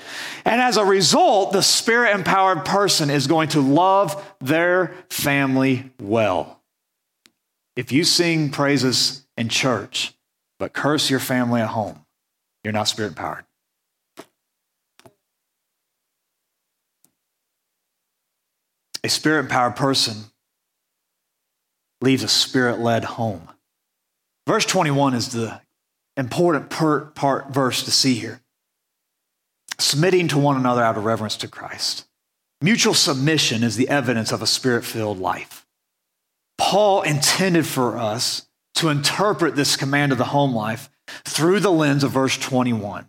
And 0.44 0.60
as 0.60 0.76
a 0.76 0.84
result, 0.84 1.52
the 1.52 1.62
spirit 1.62 2.16
empowered 2.16 2.64
person 2.64 3.10
is 3.10 3.28
going 3.28 3.50
to 3.50 3.60
love 3.60 4.34
their 4.40 4.92
family 5.08 5.92
well. 6.00 6.57
If 7.78 7.92
you 7.92 8.02
sing 8.02 8.50
praises 8.50 9.24
in 9.36 9.48
church, 9.48 10.12
but 10.58 10.72
curse 10.72 11.10
your 11.10 11.20
family 11.20 11.60
at 11.60 11.68
home, 11.68 12.04
you're 12.64 12.72
not 12.72 12.88
spirit 12.88 13.10
empowered. 13.10 13.44
A 19.04 19.08
spirit 19.08 19.44
empowered 19.44 19.76
person 19.76 20.24
leaves 22.00 22.24
a 22.24 22.28
spirit 22.28 22.80
led 22.80 23.04
home. 23.04 23.48
Verse 24.44 24.66
21 24.66 25.14
is 25.14 25.28
the 25.28 25.60
important 26.16 26.70
part, 26.70 27.14
part 27.14 27.50
verse 27.50 27.84
to 27.84 27.92
see 27.92 28.14
here. 28.14 28.40
Submitting 29.78 30.26
to 30.26 30.38
one 30.38 30.56
another 30.56 30.82
out 30.82 30.98
of 30.98 31.04
reverence 31.04 31.36
to 31.36 31.46
Christ. 31.46 32.08
Mutual 32.60 32.94
submission 32.94 33.62
is 33.62 33.76
the 33.76 33.88
evidence 33.88 34.32
of 34.32 34.42
a 34.42 34.48
spirit 34.48 34.84
filled 34.84 35.20
life. 35.20 35.64
Paul 36.58 37.02
intended 37.02 37.66
for 37.66 37.96
us 37.96 38.46
to 38.74 38.88
interpret 38.88 39.56
this 39.56 39.76
command 39.76 40.12
of 40.12 40.18
the 40.18 40.24
home 40.24 40.54
life 40.54 40.90
through 41.24 41.60
the 41.60 41.72
lens 41.72 42.04
of 42.04 42.10
verse 42.10 42.36
21 42.36 43.08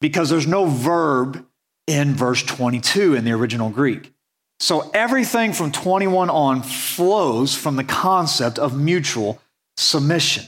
because 0.00 0.30
there's 0.30 0.46
no 0.46 0.66
verb 0.66 1.44
in 1.86 2.14
verse 2.14 2.42
22 2.42 3.14
in 3.14 3.24
the 3.24 3.32
original 3.32 3.70
Greek. 3.70 4.12
So 4.60 4.90
everything 4.94 5.52
from 5.52 5.72
21 5.72 6.30
on 6.30 6.62
flows 6.62 7.54
from 7.54 7.76
the 7.76 7.84
concept 7.84 8.58
of 8.58 8.78
mutual 8.78 9.40
submission. 9.76 10.44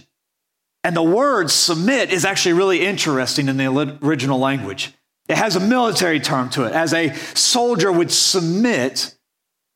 And 0.85 0.94
the 0.94 1.02
word 1.02 1.50
submit 1.50 2.12
is 2.12 2.24
actually 2.24 2.52
really 2.52 2.85
interesting 2.87 3.48
in 3.48 3.57
the 3.57 3.98
original 4.02 4.38
language. 4.38 4.92
It 5.28 5.37
has 5.37 5.57
a 5.57 5.61
military 5.61 6.20
term 6.20 6.50
to 6.50 6.64
it, 6.64 6.72
as 6.72 6.92
a 6.92 7.14
soldier 7.35 7.90
would 7.90 8.12
submit 8.12 9.13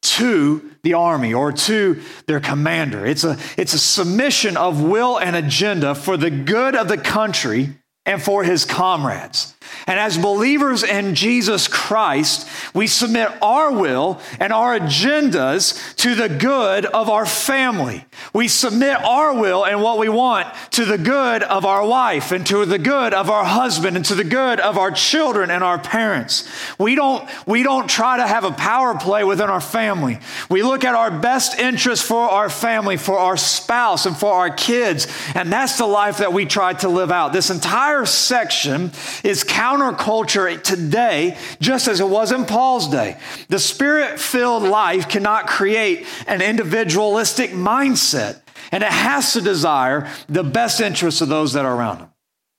to 0.02 0.70
the 0.82 0.94
army 0.94 1.34
or 1.34 1.52
to 1.52 2.00
their 2.26 2.40
commander. 2.40 3.04
It's 3.04 3.24
a, 3.24 3.36
it's 3.56 3.74
a 3.74 3.78
submission 3.78 4.56
of 4.56 4.82
will 4.82 5.18
and 5.18 5.34
agenda 5.36 5.94
for 5.94 6.16
the 6.16 6.30
good 6.30 6.74
of 6.74 6.88
the 6.88 6.98
country 6.98 7.74
and 8.06 8.22
for 8.22 8.42
his 8.42 8.64
comrades. 8.64 9.54
And 9.86 10.00
as 10.00 10.16
believers 10.16 10.82
in 10.82 11.14
Jesus 11.14 11.68
Christ, 11.68 12.48
we 12.74 12.86
submit 12.86 13.30
our 13.42 13.70
will 13.70 14.20
and 14.40 14.52
our 14.52 14.78
agendas 14.78 15.94
to 15.96 16.14
the 16.14 16.28
good 16.28 16.86
of 16.86 17.10
our 17.10 17.26
family. 17.26 18.06
We 18.38 18.46
submit 18.46 19.02
our 19.02 19.34
will 19.34 19.66
and 19.66 19.82
what 19.82 19.98
we 19.98 20.08
want 20.08 20.46
to 20.70 20.84
the 20.84 20.96
good 20.96 21.42
of 21.42 21.64
our 21.64 21.84
wife 21.84 22.30
and 22.30 22.46
to 22.46 22.64
the 22.66 22.78
good 22.78 23.12
of 23.12 23.30
our 23.30 23.44
husband 23.44 23.96
and 23.96 24.04
to 24.04 24.14
the 24.14 24.22
good 24.22 24.60
of 24.60 24.78
our 24.78 24.92
children 24.92 25.50
and 25.50 25.64
our 25.64 25.76
parents. 25.76 26.48
We 26.78 26.94
don't, 26.94 27.28
we 27.48 27.64
don't 27.64 27.90
try 27.90 28.16
to 28.18 28.24
have 28.24 28.44
a 28.44 28.52
power 28.52 28.96
play 28.96 29.24
within 29.24 29.50
our 29.50 29.60
family. 29.60 30.20
We 30.48 30.62
look 30.62 30.84
at 30.84 30.94
our 30.94 31.10
best 31.10 31.58
interest 31.58 32.04
for 32.04 32.30
our 32.30 32.48
family, 32.48 32.96
for 32.96 33.18
our 33.18 33.36
spouse, 33.36 34.06
and 34.06 34.16
for 34.16 34.32
our 34.32 34.50
kids. 34.50 35.08
And 35.34 35.52
that's 35.52 35.76
the 35.76 35.86
life 35.88 36.18
that 36.18 36.32
we 36.32 36.46
try 36.46 36.74
to 36.74 36.88
live 36.88 37.10
out. 37.10 37.32
This 37.32 37.50
entire 37.50 38.06
section 38.06 38.92
is 39.24 39.42
counterculture 39.42 40.62
today, 40.62 41.36
just 41.60 41.88
as 41.88 41.98
it 41.98 42.08
was 42.08 42.30
in 42.30 42.44
Paul's 42.44 42.88
day. 42.88 43.16
The 43.48 43.58
spirit 43.58 44.20
filled 44.20 44.62
life 44.62 45.08
cannot 45.08 45.48
create 45.48 46.06
an 46.28 46.40
individualistic 46.40 47.50
mindset, 47.50 48.27
and 48.72 48.82
it 48.82 48.90
has 48.90 49.32
to 49.32 49.40
desire 49.40 50.10
the 50.28 50.44
best 50.44 50.80
interests 50.80 51.20
of 51.20 51.28
those 51.28 51.52
that 51.52 51.64
are 51.64 51.74
around 51.74 51.98
them. 51.98 52.12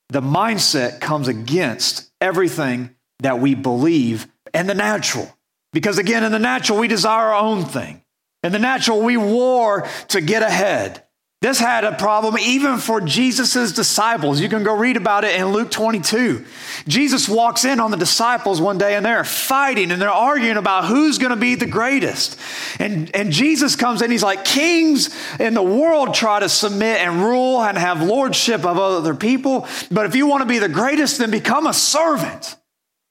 The 0.09 0.21
mindset 0.21 0.99
comes 0.99 1.27
against 1.27 2.11
everything 2.19 2.95
that 3.19 3.39
we 3.39 3.55
believe 3.55 4.27
in 4.53 4.67
the 4.67 4.75
natural. 4.75 5.33
Because 5.71 5.97
again, 5.97 6.23
in 6.23 6.31
the 6.31 6.39
natural, 6.39 6.79
we 6.79 6.87
desire 6.87 7.27
our 7.27 7.35
own 7.35 7.65
thing. 7.65 8.03
In 8.43 8.51
the 8.51 8.59
natural, 8.59 9.01
we 9.01 9.17
war 9.17 9.87
to 10.09 10.21
get 10.21 10.41
ahead. 10.41 11.03
This 11.41 11.57
had 11.57 11.85
a 11.85 11.93
problem 11.93 12.37
even 12.37 12.79
for 12.79 12.99
Jesus' 12.99 13.71
disciples. 13.71 14.41
You 14.41 14.49
can 14.49 14.61
go 14.63 14.75
read 14.75 14.97
about 14.97 15.23
it 15.23 15.39
in 15.39 15.53
Luke 15.53 15.71
22. 15.71 16.43
Jesus 16.85 17.29
walks 17.29 17.63
in 17.63 17.79
on 17.79 17.91
the 17.91 17.97
disciples 17.97 18.59
one 18.59 18.77
day 18.77 18.95
and 18.95 19.05
they're 19.05 19.23
fighting 19.23 19.91
and 19.91 20.01
they're 20.01 20.09
arguing 20.09 20.57
about 20.57 20.83
who's 20.83 21.17
going 21.17 21.29
to 21.29 21.37
be 21.37 21.55
the 21.55 21.65
greatest. 21.65 22.37
And, 22.77 23.09
and 23.15 23.31
Jesus 23.31 23.77
comes 23.77 24.01
in, 24.01 24.11
he's 24.11 24.21
like, 24.21 24.43
Kings 24.43 25.15
in 25.39 25.53
the 25.53 25.63
world 25.63 26.13
try 26.13 26.41
to 26.41 26.49
submit 26.49 26.99
and 26.99 27.23
rule 27.23 27.61
and 27.61 27.77
have 27.77 28.01
lordship 28.01 28.65
of 28.65 28.77
other 28.77 29.15
people. 29.15 29.65
But 29.89 30.07
if 30.07 30.17
you 30.17 30.27
want 30.27 30.41
to 30.41 30.45
be 30.45 30.59
the 30.59 30.67
greatest, 30.67 31.19
then 31.19 31.31
become 31.31 31.67
a 31.67 31.73
servant. 31.73 32.57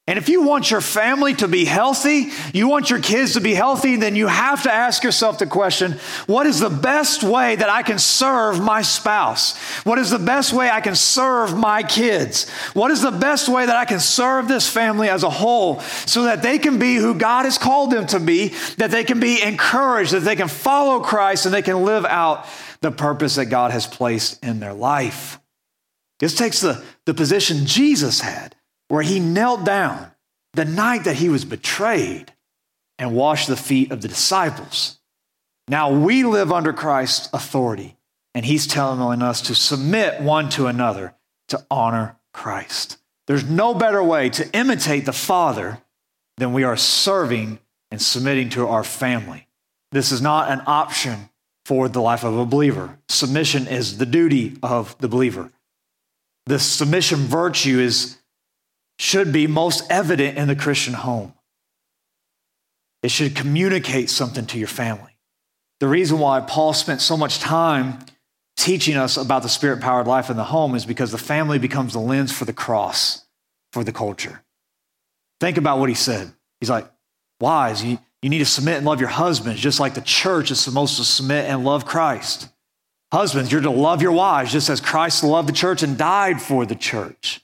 And 0.09 0.17
if 0.17 0.31
you 0.31 0.41
want 0.41 0.71
your 0.71 0.81
family 0.81 1.35
to 1.35 1.47
be 1.47 1.67
healthy, 1.67 2.31
you 2.55 2.67
want 2.67 2.89
your 2.89 2.99
kids 2.99 3.35
to 3.35 3.43
be 3.43 3.53
healthy, 3.53 3.97
then 3.97 4.17
you 4.17 4.27
have 4.27 4.63
to 4.63 4.73
ask 4.73 5.05
yourself 5.05 5.39
the 5.39 5.47
question 5.47 5.99
what 6.25 6.47
is 6.47 6.61
the 6.61 6.71
best 6.71 7.23
way 7.23 7.57
that 7.57 7.69
I 7.69 7.83
can 7.83 7.99
serve 7.99 8.59
my 8.59 8.81
spouse? 8.81 9.55
What 9.85 9.99
is 9.99 10.09
the 10.09 10.19
best 10.19 10.55
way 10.55 10.71
I 10.71 10.81
can 10.81 10.95
serve 10.95 11.55
my 11.55 11.83
kids? 11.83 12.49
What 12.73 12.91
is 12.91 13.03
the 13.03 13.11
best 13.11 13.51
way 13.51 13.67
that 13.67 13.77
I 13.77 13.85
can 13.85 14.01
serve 14.01 14.49
this 14.49 14.67
family 14.67 15.11
as 15.11 15.25
a 15.25 15.31
whole 15.31 15.81
so 15.81 16.23
that 16.23 16.43
they 16.43 16.59
can 16.59 16.79
be 16.79 16.97
who 16.97 17.15
God 17.15 17.45
has 17.45 17.59
called 17.59 17.91
them 17.91 18.07
to 18.07 18.19
be, 18.19 18.55
that 18.79 18.91
they 18.91 19.05
can 19.05 19.21
be 19.21 19.43
encouraged, 19.43 20.13
that 20.13 20.21
they 20.21 20.37
can 20.37 20.49
follow 20.49 21.01
Christ, 21.01 21.45
and 21.45 21.55
they 21.55 21.61
can 21.61 21.85
live 21.85 22.07
out 22.07 22.47
the 22.81 22.91
purpose 22.91 23.35
that 23.35 23.47
God 23.47 23.73
has 23.73 23.87
placed 23.87 24.43
in 24.43 24.59
their 24.59 24.73
life? 24.73 25.39
This 26.19 26.35
takes 26.35 26.63
the, 26.63 26.83
the 27.05 27.13
position 27.13 27.67
Jesus 27.67 28.23
had 28.23 28.55
where 28.89 29.03
he 29.03 29.21
knelt 29.21 29.65
down 29.65 30.11
the 30.55 30.65
night 30.65 31.05
that 31.05 31.17
he 31.17 31.29
was 31.29 31.45
betrayed 31.45 32.33
and 32.99 33.15
washed 33.15 33.49
the 33.49 33.57
feet 33.57 33.93
of 33.93 34.03
the 34.03 34.09
disciples. 34.09 34.99
Now 35.69 35.91
we 35.93 36.25
live 36.25 36.51
under 36.51 36.73
Christ's 36.73 37.29
authority, 37.33 37.97
and 38.35 38.45
he's 38.45 38.67
telling 38.67 39.23
us 39.23 39.41
to 39.43 39.55
submit 39.55 40.21
one 40.21 40.49
to 40.51 40.67
another 40.67 41.15
to 41.49 41.65
honor 41.71 42.17
Christ. 42.33 42.99
There's 43.27 43.45
no 43.45 43.75
better 43.75 44.03
way 44.03 44.31
to 44.31 44.51
imitate 44.53 45.05
the 45.05 45.13
Father 45.13 45.83
than 46.39 46.53
we 46.53 46.65
are 46.65 46.77
serving 46.77 47.59
and 47.91 48.01
submitting 48.01 48.49
to 48.51 48.67
our 48.67 48.85
family. 48.85 49.49
This 49.93 50.13
is 50.13 50.23
not 50.23 50.51
an 50.51 50.63
option 50.67 51.29
for 51.65 51.89
the 51.89 52.01
life 52.01 52.25
of 52.25 52.37
a 52.39 52.47
believer. 52.47 52.99
Submission 53.09 53.67
is 53.67 53.99
the 53.99 54.07
duty 54.07 54.57
of 54.63 54.97
the 54.99 55.09
believer. 55.09 55.51
The 56.47 56.59
submission 56.59 57.21
virtue 57.21 57.79
is 57.79 58.18
should 58.99 59.33
be 59.33 59.47
most 59.47 59.91
evident 59.91 60.37
in 60.37 60.49
the 60.49 60.57
Christian 60.57 60.95
home. 60.95 61.33
It 63.03 63.11
should 63.11 63.37
communicate 63.37 64.11
something 64.11 64.47
to 64.47 64.59
your 64.59 64.69
family. 64.69 65.17
The 65.81 65.89
reason 65.89 66.19
why 66.19 66.41
Paul 66.41 66.73
spent 66.73 67.01
so 67.01 67.17
much 67.17 67.39
time 67.39 67.99
teaching 68.57 68.97
us 68.97 69.17
about 69.17 69.43
the 69.43 69.49
spirit 69.49 69.81
powered 69.81 70.09
life 70.09 70.31
in 70.31 70.37
the 70.37 70.45
home 70.45 70.75
is 70.75 70.85
because 70.85 71.13
the 71.13 71.19
family 71.19 71.59
becomes 71.61 71.93
the 71.93 72.01
lens 72.01 72.33
for 72.33 72.45
the 72.45 72.53
cross 72.53 73.25
for 73.73 73.85
the 73.85 73.93
culture. 73.93 74.43
Think 75.41 75.57
about 75.57 75.79
what 75.79 75.89
he 75.89 75.95
said. 75.95 76.33
He's 76.61 76.71
like, 76.71 76.91
Wives, 77.41 77.85
you, 77.85 77.99
you 78.21 78.31
need 78.31 78.39
to 78.39 78.45
submit 78.45 78.79
and 78.79 78.87
love 78.87 78.99
your 78.99 79.11
husbands, 79.11 79.61
just 79.61 79.79
like 79.79 79.95
the 79.95 80.01
church 80.01 80.51
is 80.51 80.59
supposed 80.59 80.97
to 80.97 81.05
submit 81.05 81.49
and 81.49 81.65
love 81.65 81.87
Christ. 81.87 82.49
Husbands, 83.13 83.53
you're 83.53 83.61
to 83.61 83.71
love 83.71 84.03
your 84.03 84.13
wives, 84.13 84.51
just 84.51 84.69
as 84.69 84.81
Christ 84.81 85.23
loved 85.23 85.49
the 85.49 85.53
church 85.53 85.85
and 85.85 85.97
died 85.97 86.43
for 86.43 86.67
the 86.67 86.75
church. 86.75 87.41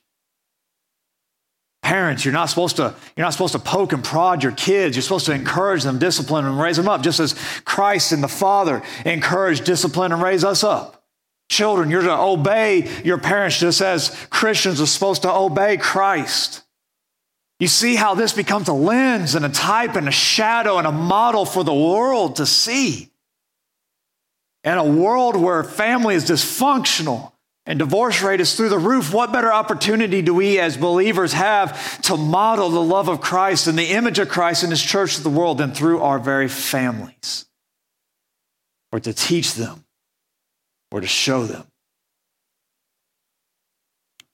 Parents, 1.84 2.24
you're 2.24 2.32
not 2.32 2.46
supposed 2.46 2.76
to, 2.76 2.94
you're 3.14 3.26
not 3.26 3.34
supposed 3.34 3.52
to 3.52 3.58
poke 3.58 3.92
and 3.92 4.02
prod 4.02 4.42
your 4.42 4.52
kids. 4.52 4.96
You're 4.96 5.02
supposed 5.02 5.26
to 5.26 5.34
encourage 5.34 5.82
them, 5.82 5.98
discipline 5.98 6.46
them, 6.46 6.58
raise 6.58 6.78
them 6.78 6.88
up, 6.88 7.02
just 7.02 7.20
as 7.20 7.34
Christ 7.66 8.10
and 8.10 8.22
the 8.22 8.28
Father 8.28 8.82
encourage, 9.04 9.60
discipline, 9.60 10.10
and 10.10 10.22
raise 10.22 10.44
us 10.44 10.64
up. 10.64 11.04
Children, 11.50 11.90
you're 11.90 12.00
to 12.00 12.18
obey 12.18 12.90
your 13.04 13.18
parents 13.18 13.60
just 13.60 13.82
as 13.82 14.16
Christians 14.30 14.80
are 14.80 14.86
supposed 14.86 15.22
to 15.22 15.30
obey 15.30 15.76
Christ. 15.76 16.62
You 17.60 17.68
see 17.68 17.96
how 17.96 18.14
this 18.14 18.32
becomes 18.32 18.68
a 18.68 18.72
lens 18.72 19.34
and 19.34 19.44
a 19.44 19.50
type 19.50 19.94
and 19.94 20.08
a 20.08 20.10
shadow 20.10 20.78
and 20.78 20.86
a 20.86 20.92
model 20.92 21.44
for 21.44 21.64
the 21.64 21.74
world 21.74 22.36
to 22.36 22.46
see. 22.46 23.10
In 24.64 24.78
a 24.78 24.84
world 24.84 25.36
where 25.36 25.62
family 25.62 26.14
is 26.14 26.24
dysfunctional 26.24 27.32
and 27.66 27.78
divorce 27.78 28.22
rate 28.22 28.40
is 28.40 28.54
through 28.54 28.68
the 28.68 28.78
roof, 28.78 29.12
what 29.12 29.32
better 29.32 29.52
opportunity 29.52 30.20
do 30.20 30.34
we 30.34 30.58
as 30.58 30.76
believers 30.76 31.32
have 31.32 32.00
to 32.02 32.16
model 32.16 32.68
the 32.68 32.82
love 32.82 33.08
of 33.08 33.20
Christ 33.20 33.66
and 33.66 33.78
the 33.78 33.90
image 33.90 34.18
of 34.18 34.28
Christ 34.28 34.64
in 34.64 34.70
his 34.70 34.82
church 34.82 35.16
to 35.16 35.22
the 35.22 35.30
world 35.30 35.58
than 35.58 35.72
through 35.72 36.00
our 36.00 36.18
very 36.18 36.48
families? 36.48 37.46
Or 38.92 39.00
to 39.00 39.12
teach 39.12 39.54
them, 39.54 39.84
or 40.92 41.00
to 41.00 41.06
show 41.06 41.44
them. 41.44 41.66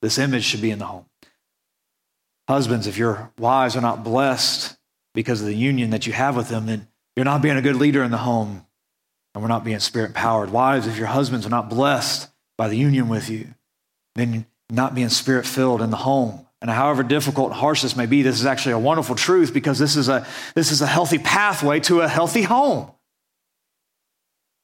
This 0.03 0.19
image 0.19 0.45
should 0.45 0.61
be 0.61 0.71
in 0.71 0.79
the 0.79 0.87
home. 0.87 1.07
Husbands, 2.49 2.87
if 2.87 2.99
your 2.99 3.31
wives 3.39 3.77
are 3.77 3.81
not 3.81 4.03
blessed 4.03 4.77
because 5.15 5.41
of 5.41 5.47
the 5.47 5.55
union 5.55 5.91
that 5.91 6.07
you 6.07 6.13
have 6.13 6.37
with 6.37 6.49
them, 6.49 6.67
then 6.67 6.89
you're 7.15 7.25
not 7.25 7.43
being 7.43 7.57
a 7.57 7.63
good 7.63 7.77
leader 7.77 8.03
in 8.03 8.11
the 8.11 8.19
home 8.19 8.67
and 9.35 9.43
we're 9.43 9.49
not 9.49 9.65
being 9.65 9.79
spirit 9.79 10.09
empowered. 10.09 10.51
Wives, 10.51 10.87
if 10.87 10.99
your 10.99 11.07
husbands 11.07 11.47
are 11.47 11.51
not 11.51 11.71
blessed 11.71 12.30
by 12.61 12.69
the 12.69 12.77
union 12.77 13.09
with 13.09 13.31
you, 13.31 13.55
then 14.17 14.45
not 14.69 14.95
being 14.95 15.09
spirit 15.09 15.47
filled 15.47 15.81
in 15.81 15.89
the 15.89 15.97
home. 15.97 16.47
And 16.61 16.71
however 16.71 17.03
difficult 17.03 17.53
and 17.53 17.59
harsh 17.59 17.81
this 17.81 17.97
may 17.97 18.05
be, 18.05 18.21
this 18.21 18.39
is 18.39 18.45
actually 18.45 18.73
a 18.73 18.79
wonderful 18.79 19.15
truth 19.15 19.55
because 19.55 19.79
this 19.79 19.97
is 19.97 20.11
a, 20.11 20.27
this 20.55 20.71
is 20.71 20.83
a 20.83 20.87
healthy 20.87 21.17
pathway 21.17 21.81
to 21.81 22.03
a 22.03 22.09
healthy 22.09 22.43
home. 22.43 22.91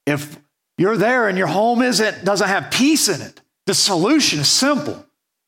If 0.05 0.37
you're 0.77 0.95
there 0.95 1.27
and 1.27 1.39
your 1.39 1.47
home 1.47 1.81
isn't, 1.81 2.23
doesn't 2.23 2.47
have 2.47 2.69
peace 2.69 3.09
in 3.09 3.19
it, 3.19 3.41
the 3.65 3.73
solution 3.73 4.41
is 4.41 4.47
simple. 4.47 5.03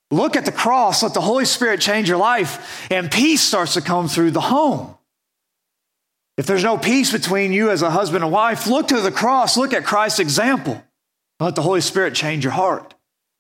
Look 0.10 0.36
at 0.36 0.46
the 0.46 0.52
cross, 0.52 1.04
let 1.04 1.14
the 1.14 1.22
Holy 1.22 1.46
Spirit 1.46 1.82
change 1.82 2.10
your 2.10 2.18
life, 2.18 2.88
and 2.90 3.12
peace 3.12 3.42
starts 3.42 3.76
to 3.76 3.82
come 3.82 4.08
through 4.08 4.32
the 4.32 4.42
home. 4.42 4.96
If 6.40 6.48
there's 6.48 6.64
no 6.64 6.80
peace 6.80 7.12
between 7.12 7.54
you 7.54 7.70
as 7.70 7.84
a 7.84 7.92
husband 7.92 8.24
and 8.24 8.34
wife, 8.34 8.66
look 8.66 8.88
to 8.88 9.02
the 9.02 9.12
cross, 9.12 9.56
look 9.56 9.72
at 9.72 9.86
Christ's 9.86 10.18
example. 10.18 10.84
Let 11.40 11.56
the 11.56 11.62
Holy 11.62 11.82
Spirit 11.82 12.16
change 12.16 12.44
your 12.44 12.54
heart. 12.54 12.94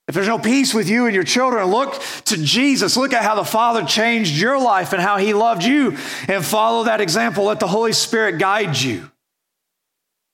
If 0.08 0.16
there's 0.16 0.28
no 0.28 0.40
peace 0.40 0.74
with 0.74 0.90
you 0.90 1.06
and 1.06 1.14
your 1.14 1.24
children, 1.24 1.68
look 1.68 2.02
to 2.26 2.38
Jesus. 2.38 2.98
Look 2.98 3.14
at 3.14 3.24
how 3.24 3.36
the 3.36 3.44
Father 3.44 3.84
changed 3.84 4.36
your 4.36 4.60
life 4.60 4.92
and 4.92 5.02
how 5.02 5.18
He 5.18 5.34
loved 5.34 5.64
you, 5.64 5.98
and 6.28 6.44
follow 6.44 6.86
that 6.86 7.02
example. 7.02 7.46
Let 7.46 7.60
the 7.60 7.68
Holy 7.68 7.94
Spirit 7.94 8.40
guide 8.40 8.76
you. 8.76 9.12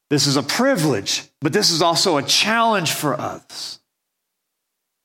This 0.10 0.28
is 0.28 0.38
a 0.38 0.44
privilege, 0.44 1.24
but 1.42 1.52
this 1.52 1.72
is 1.72 1.82
also 1.82 2.18
a 2.18 2.24
challenge 2.24 2.92
for 2.92 3.20
us. 3.20 3.80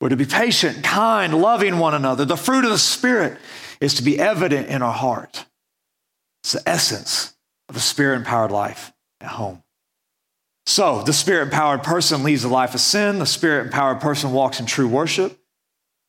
We're 0.00 0.10
to 0.10 0.16
be 0.16 0.26
patient, 0.26 0.84
kind, 0.84 1.40
loving 1.40 1.78
one 1.78 1.94
another. 1.94 2.24
The 2.24 2.36
fruit 2.36 2.64
of 2.64 2.70
the 2.70 2.78
Spirit 2.78 3.38
is 3.80 3.94
to 3.94 4.02
be 4.02 4.20
evident 4.20 4.68
in 4.68 4.82
our 4.82 4.92
heart. 4.92 5.46
It's 6.44 6.52
the 6.52 6.68
essence 6.68 7.34
of 7.68 7.76
a 7.76 7.80
spirit 7.80 8.16
empowered 8.16 8.50
life 8.50 8.92
at 9.20 9.28
home. 9.28 9.62
So, 10.70 11.02
the 11.02 11.12
spirit 11.12 11.46
empowered 11.46 11.82
person 11.82 12.22
leads 12.22 12.44
a 12.44 12.48
life 12.48 12.74
of 12.74 12.80
sin. 12.80 13.18
The 13.18 13.26
spirit 13.26 13.64
empowered 13.64 14.00
person 14.00 14.30
walks 14.30 14.60
in 14.60 14.66
true 14.66 14.86
worship. 14.86 15.36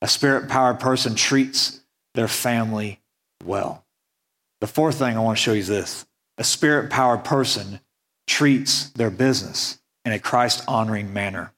A 0.03 0.07
spirit 0.07 0.43
empowered 0.43 0.79
person 0.79 1.15
treats 1.15 1.79
their 2.13 2.27
family 2.27 2.99
well. 3.43 3.83
The 4.59 4.67
fourth 4.67 4.99
thing 4.99 5.17
I 5.17 5.19
want 5.19 5.39
to 5.39 5.41
show 5.41 5.53
you 5.53 5.61
is 5.61 5.67
this 5.67 6.05
a 6.37 6.43
spirit 6.43 6.83
empowered 6.83 7.23
person 7.23 7.79
treats 8.27 8.91
their 8.91 9.09
business 9.09 9.79
in 10.05 10.11
a 10.11 10.19
Christ 10.19 10.63
honoring 10.67 11.11
manner. 11.11 11.53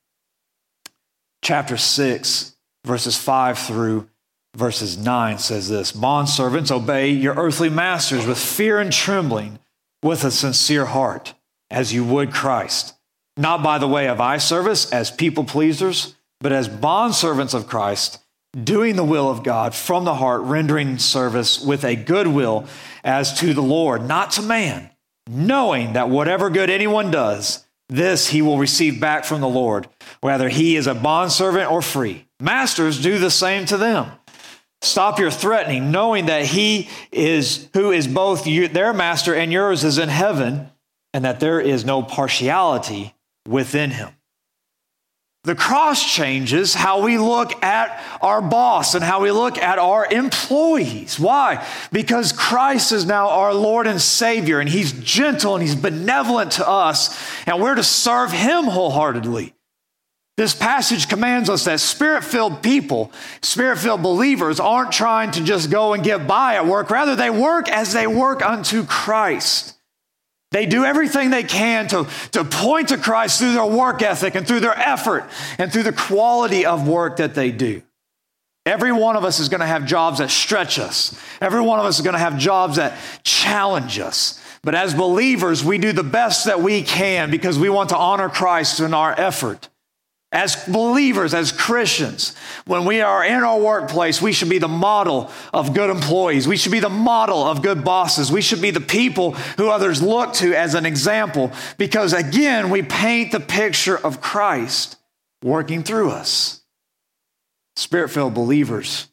Chapter 1.41 1.75
6, 1.75 2.55
verses 2.85 3.17
5 3.17 3.59
through 3.59 4.09
verses 4.55 4.97
9 4.97 5.39
says 5.39 5.67
this 5.67 5.91
Bond 5.91 6.29
servants, 6.29 6.71
obey 6.71 7.09
your 7.09 7.35
earthly 7.35 7.69
masters 7.69 8.25
with 8.25 8.39
fear 8.39 8.79
and 8.79 8.93
trembling 8.93 9.59
with 10.01 10.23
a 10.23 10.31
sincere 10.31 10.85
heart, 10.85 11.33
as 11.73 11.91
you 11.91 12.05
would 12.05 12.31
Christ, 12.31 12.93
not 13.35 13.63
by 13.63 13.79
the 13.79 13.87
way 13.87 14.07
of 14.07 14.21
eye 14.21 14.37
service 14.37 14.91
as 14.91 15.11
people 15.11 15.43
pleasers, 15.43 16.15
but 16.39 16.51
as 16.51 16.69
bondservants 16.69 17.53
of 17.53 17.67
Christ, 17.67 18.19
doing 18.63 18.95
the 18.95 19.03
will 19.03 19.29
of 19.29 19.43
God 19.43 19.73
from 19.73 20.05
the 20.05 20.15
heart, 20.15 20.41
rendering 20.43 20.99
service 20.99 21.59
with 21.59 21.83
a 21.83 21.95
good 21.95 22.27
will 22.27 22.67
as 23.03 23.39
to 23.39 23.53
the 23.53 23.61
Lord, 23.61 24.07
not 24.07 24.31
to 24.31 24.41
man, 24.41 24.91
knowing 25.27 25.93
that 25.93 26.09
whatever 26.09 26.49
good 26.49 26.69
anyone 26.69 27.09
does, 27.09 27.65
this 27.89 28.27
he 28.29 28.41
will 28.41 28.59
receive 28.59 29.01
back 29.01 29.25
from 29.25 29.41
the 29.41 29.47
Lord, 29.47 29.87
whether 30.21 30.49
he 30.49 30.75
is 30.75 30.87
a 30.87 30.93
bondservant 30.93 31.71
or 31.71 31.81
free. 31.81 32.27
Masters, 32.39 33.01
do 33.01 33.17
the 33.17 33.31
same 33.31 33.65
to 33.65 33.77
them. 33.77 34.11
Stop 34.81 35.17
your 35.17 35.31
threatening, 35.31 35.91
knowing 35.91 36.25
that 36.25 36.45
he 36.45 36.89
is 37.11 37.69
who 37.73 37.91
is 37.91 38.05
both 38.05 38.45
you, 38.45 38.67
their 38.67 38.93
master 38.93 39.33
and 39.33 39.51
yours 39.51 39.83
is 39.83 39.97
in 39.97 40.09
heaven, 40.09 40.69
and 41.13 41.25
that 41.25 41.39
there 41.39 41.61
is 41.61 41.85
no 41.85 42.01
partiality 42.01 43.13
within 43.47 43.91
him. 43.91 44.09
The 45.45 45.55
cross 45.55 46.09
changes 46.09 46.73
how 46.73 47.01
we 47.03 47.17
look 47.17 47.61
at 47.61 48.01
our 48.21 48.41
boss 48.41 48.95
and 48.95 49.03
how 49.03 49.21
we 49.21 49.31
look 49.31 49.57
at 49.57 49.77
our 49.77 50.05
employees. 50.05 51.19
Why? 51.19 51.67
Because 51.91 52.31
Christ 52.31 52.93
is 52.93 53.05
now 53.05 53.27
our 53.27 53.53
Lord 53.53 53.85
and 53.85 54.01
Savior, 54.01 54.61
and 54.61 54.69
He's 54.69 54.93
gentle 54.93 55.55
and 55.55 55.61
He's 55.61 55.75
benevolent 55.75 56.53
to 56.53 56.67
us, 56.67 57.19
and 57.45 57.61
we're 57.61 57.75
to 57.75 57.83
serve 57.83 58.31
Him 58.31 58.65
wholeheartedly. 58.65 59.53
This 60.37 60.55
passage 60.55 61.09
commands 61.09 61.49
us 61.49 61.65
that 61.65 61.81
spirit 61.81 62.23
filled 62.23 62.63
people, 62.63 63.11
spirit 63.41 63.79
filled 63.79 64.01
believers, 64.01 64.61
aren't 64.61 64.93
trying 64.93 65.31
to 65.31 65.43
just 65.43 65.69
go 65.69 65.91
and 65.91 66.05
get 66.05 66.25
by 66.25 66.55
at 66.55 66.65
work. 66.65 66.89
Rather, 66.89 67.17
they 67.17 67.29
work 67.29 67.67
as 67.67 67.91
they 67.91 68.07
work 68.07 68.41
unto 68.41 68.85
Christ. 68.85 69.77
They 70.53 70.67
do 70.67 70.85
everything 70.85 71.31
they 71.31 71.43
can 71.43 71.87
to, 71.87 72.07
to 72.33 72.43
point 72.45 72.89
to 72.89 72.97
Christ 72.97 73.39
through 73.39 73.53
their 73.53 73.65
work 73.65 74.03
ethic 74.03 74.35
and 74.35 74.47
through 74.47 74.59
their 74.59 74.77
effort 74.77 75.27
and 75.57 75.73
through 75.73 75.81
the 75.81 75.91
quality 75.91 76.63
of 76.63 76.87
work 76.87 77.17
that 77.17 77.33
they 77.33 77.51
do. 77.51 77.81
Every 78.63 78.91
one 78.91 79.15
of 79.15 79.25
us 79.25 79.39
is 79.39 79.49
going 79.49 79.61
to 79.61 79.67
have 79.67 79.87
jobs 79.87 80.19
that 80.19 80.29
stretch 80.29 80.77
us. 80.77 81.19
Every 81.41 81.59
one 81.59 81.79
of 81.79 81.85
us 81.85 81.95
is 81.95 82.01
going 82.03 82.13
to 82.13 82.19
have 82.19 82.37
jobs 82.37 82.75
that 82.75 82.97
challenge 83.23 83.97
us. 83.97 84.39
But 84.61 84.75
as 84.75 84.93
believers, 84.93 85.65
we 85.65 85.79
do 85.79 85.91
the 85.91 86.03
best 86.03 86.45
that 86.45 86.61
we 86.61 86.83
can 86.83 87.31
because 87.31 87.57
we 87.57 87.69
want 87.69 87.89
to 87.89 87.97
honor 87.97 88.29
Christ 88.29 88.79
in 88.79 88.93
our 88.93 89.19
effort. 89.19 89.69
As 90.33 90.55
believers, 90.65 91.35
as 91.35 91.51
Christians, 91.51 92.35
when 92.65 92.85
we 92.85 93.01
are 93.01 93.23
in 93.23 93.43
our 93.43 93.59
workplace, 93.59 94.19
we 94.19 94.33
should 94.33 94.49
be 94.49 94.57
the 94.57 94.67
model 94.67 95.29
of 95.53 95.75
good 95.75 95.91
employees. 95.91 96.47
We 96.47 96.57
should 96.57 96.71
be 96.71 96.79
the 96.79 96.89
model 96.89 97.43
of 97.43 97.61
good 97.61 97.83
bosses. 97.83 98.31
We 98.31 98.41
should 98.41 98.59
be 98.59 98.71
the 98.71 98.81
people 98.81 99.33
who 99.57 99.69
others 99.69 100.01
look 100.01 100.33
to 100.35 100.55
as 100.55 100.73
an 100.73 100.87
example 100.87 101.51
because, 101.77 102.13
again, 102.13 102.71
we 102.71 102.81
paint 102.81 103.31
the 103.31 103.39
picture 103.39 103.95
of 103.95 104.21
Christ 104.21 104.97
working 105.43 105.83
through 105.83 106.09
us. 106.09 106.61
Spirit 107.75 108.09
filled 108.09 108.33
believers 108.33 109.09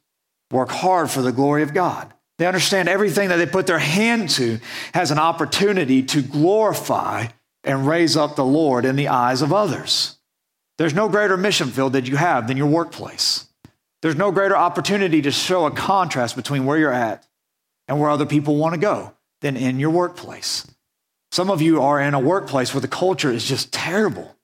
work 0.50 0.70
hard 0.70 1.11
for 1.11 1.20
the 1.20 1.33
glory 1.33 1.62
of 1.62 1.74
God. 1.74 2.12
They 2.38 2.46
understand 2.46 2.88
everything 2.88 3.28
that 3.28 3.37
they 3.37 3.44
put 3.44 3.66
their 3.66 3.78
hand 3.78 4.30
to 4.30 4.59
has 4.94 5.11
an 5.11 5.18
opportunity 5.18 6.02
to 6.04 6.22
glorify 6.22 7.26
and 7.62 7.87
raise 7.87 8.16
up 8.16 8.37
the 8.37 8.44
Lord 8.44 8.87
in 8.87 8.96
the 8.96 9.09
eyes 9.09 9.42
of 9.42 9.52
others. 9.52 10.16
There's 10.80 10.94
no 10.94 11.10
greater 11.10 11.36
mission 11.36 11.68
field 11.68 11.92
that 11.92 12.08
you 12.08 12.16
have 12.16 12.48
than 12.48 12.56
your 12.56 12.66
workplace. 12.66 13.46
There's 14.00 14.16
no 14.16 14.32
greater 14.32 14.56
opportunity 14.56 15.20
to 15.20 15.30
show 15.30 15.66
a 15.66 15.70
contrast 15.70 16.36
between 16.36 16.64
where 16.64 16.78
you're 16.78 16.90
at 16.90 17.26
and 17.86 18.00
where 18.00 18.08
other 18.08 18.24
people 18.24 18.56
want 18.56 18.72
to 18.72 18.80
go 18.80 19.12
than 19.42 19.58
in 19.58 19.78
your 19.78 19.90
workplace. 19.90 20.66
Some 21.32 21.50
of 21.50 21.60
you 21.60 21.82
are 21.82 22.00
in 22.00 22.14
a 22.14 22.18
workplace 22.18 22.72
where 22.72 22.80
the 22.80 22.88
culture 22.88 23.30
is 23.30 23.44
just 23.44 23.74
terrible. 23.74 24.34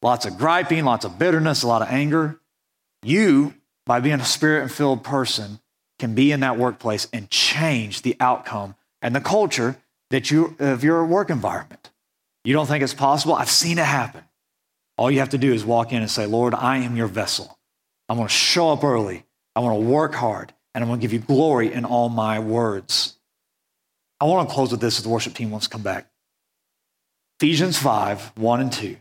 Lots 0.00 0.26
of 0.26 0.38
griping, 0.38 0.84
lots 0.84 1.04
of 1.04 1.18
bitterness, 1.18 1.64
a 1.64 1.66
lot 1.66 1.82
of 1.82 1.88
anger. 1.88 2.38
You, 3.02 3.54
by 3.84 3.98
being 3.98 4.20
a 4.20 4.24
spirit 4.24 4.70
filled 4.70 5.02
person, 5.02 5.58
can 5.98 6.14
be 6.14 6.30
in 6.30 6.38
that 6.38 6.56
workplace 6.56 7.08
and 7.12 7.28
change 7.30 8.02
the 8.02 8.14
outcome 8.20 8.76
and 9.02 9.12
the 9.12 9.20
culture 9.20 9.76
that 10.10 10.30
you, 10.30 10.54
of 10.60 10.84
your 10.84 11.04
work 11.04 11.30
environment. 11.30 11.90
You 12.44 12.52
don't 12.52 12.68
think 12.68 12.84
it's 12.84 12.94
possible? 12.94 13.34
I've 13.34 13.50
seen 13.50 13.76
it 13.80 13.86
happen. 13.86 14.22
All 15.00 15.10
you 15.10 15.20
have 15.20 15.30
to 15.30 15.38
do 15.38 15.54
is 15.54 15.64
walk 15.64 15.94
in 15.94 16.02
and 16.02 16.10
say, 16.10 16.26
Lord, 16.26 16.52
I 16.52 16.76
am 16.76 16.94
your 16.94 17.06
vessel. 17.06 17.58
I'm 18.10 18.18
going 18.18 18.28
to 18.28 18.34
show 18.34 18.70
up 18.70 18.84
early. 18.84 19.24
I 19.56 19.60
want 19.60 19.80
to 19.80 19.88
work 19.88 20.14
hard, 20.14 20.52
and 20.74 20.84
I'm 20.84 20.90
going 20.90 21.00
to 21.00 21.02
give 21.02 21.14
you 21.14 21.20
glory 21.20 21.72
in 21.72 21.86
all 21.86 22.10
my 22.10 22.38
words. 22.38 23.16
I 24.20 24.26
want 24.26 24.46
to 24.46 24.54
close 24.54 24.72
with 24.72 24.82
this 24.82 24.98
as 24.98 25.02
the 25.02 25.08
worship 25.08 25.32
team 25.32 25.50
wants 25.50 25.68
to 25.68 25.72
come 25.72 25.80
back. 25.80 26.10
Ephesians 27.40 27.78
5 27.78 28.32
1 28.36 28.60
and 28.60 28.70
2. 28.70 28.98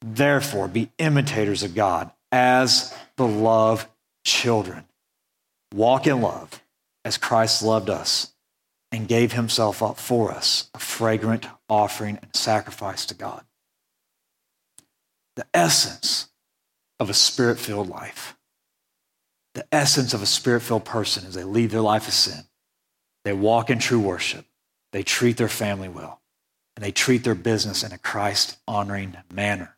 Therefore, 0.00 0.66
be 0.66 0.90
imitators 0.96 1.62
of 1.62 1.74
God 1.74 2.10
as 2.32 2.96
beloved 3.18 3.86
children. 4.24 4.86
Walk 5.74 6.06
in 6.06 6.22
love 6.22 6.62
as 7.04 7.18
Christ 7.18 7.62
loved 7.62 7.90
us 7.90 8.32
and 8.90 9.06
gave 9.06 9.32
himself 9.32 9.82
up 9.82 9.98
for 9.98 10.32
us, 10.32 10.70
a 10.72 10.78
fragrant 10.78 11.46
offering 11.68 12.18
and 12.22 12.34
sacrifice 12.34 13.04
to 13.04 13.14
God 13.14 13.44
the 15.36 15.46
essence 15.54 16.28
of 17.00 17.10
a 17.10 17.14
spirit 17.14 17.58
filled 17.58 17.88
life. 17.88 18.36
The 19.54 19.66
essence 19.72 20.14
of 20.14 20.22
a 20.22 20.26
spirit 20.26 20.62
filled 20.62 20.84
person 20.84 21.24
is 21.24 21.34
they 21.34 21.44
leave 21.44 21.70
their 21.70 21.80
life 21.80 22.08
of 22.08 22.14
sin. 22.14 22.44
They 23.24 23.32
walk 23.32 23.70
in 23.70 23.78
true 23.78 24.00
worship. 24.00 24.46
They 24.92 25.02
treat 25.02 25.36
their 25.36 25.48
family 25.48 25.88
well. 25.88 26.20
and 26.76 26.84
they 26.84 26.90
treat 26.92 27.24
their 27.24 27.34
business 27.34 27.82
in 27.84 27.92
a 27.92 27.98
Christ 27.98 28.56
honoring 28.66 29.16
manner. 29.32 29.76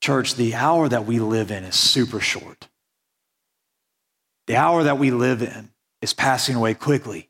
Church, 0.00 0.34
the 0.34 0.54
hour 0.54 0.88
that 0.88 1.06
we 1.06 1.18
live 1.18 1.50
in 1.50 1.64
is 1.64 1.74
super 1.74 2.20
short. 2.20 2.68
The 4.46 4.56
hour 4.56 4.84
that 4.84 4.98
we 4.98 5.10
live 5.10 5.42
in 5.42 5.70
is 6.00 6.12
passing 6.12 6.54
away 6.54 6.74
quickly. 6.74 7.28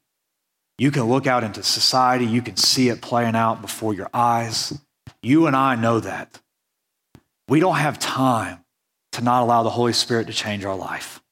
You 0.79 0.90
can 0.90 1.05
look 1.05 1.27
out 1.27 1.42
into 1.42 1.62
society, 1.62 2.27
you 2.27 2.42
can 2.42 2.57
see 2.57 2.90
it 2.90 3.01
playing 3.01 3.35
out 3.35 3.62
before 3.62 3.94
your 3.94 4.11
eyes. 4.12 4.79
You 5.22 5.46
and 5.46 5.57
I 5.57 5.75
know 5.75 6.01
that. 6.01 6.40
We 7.48 7.61
don't 7.61 7.76
have 7.76 7.98
time 7.98 8.64
to 9.12 9.22
not 9.22 9.42
allow 9.42 9.62
the 9.62 9.70
Holy 9.70 9.92
Spirit 9.92 10.26
to 10.26 10.32
change 10.32 10.64
our 10.64 10.76
life. 10.76 11.22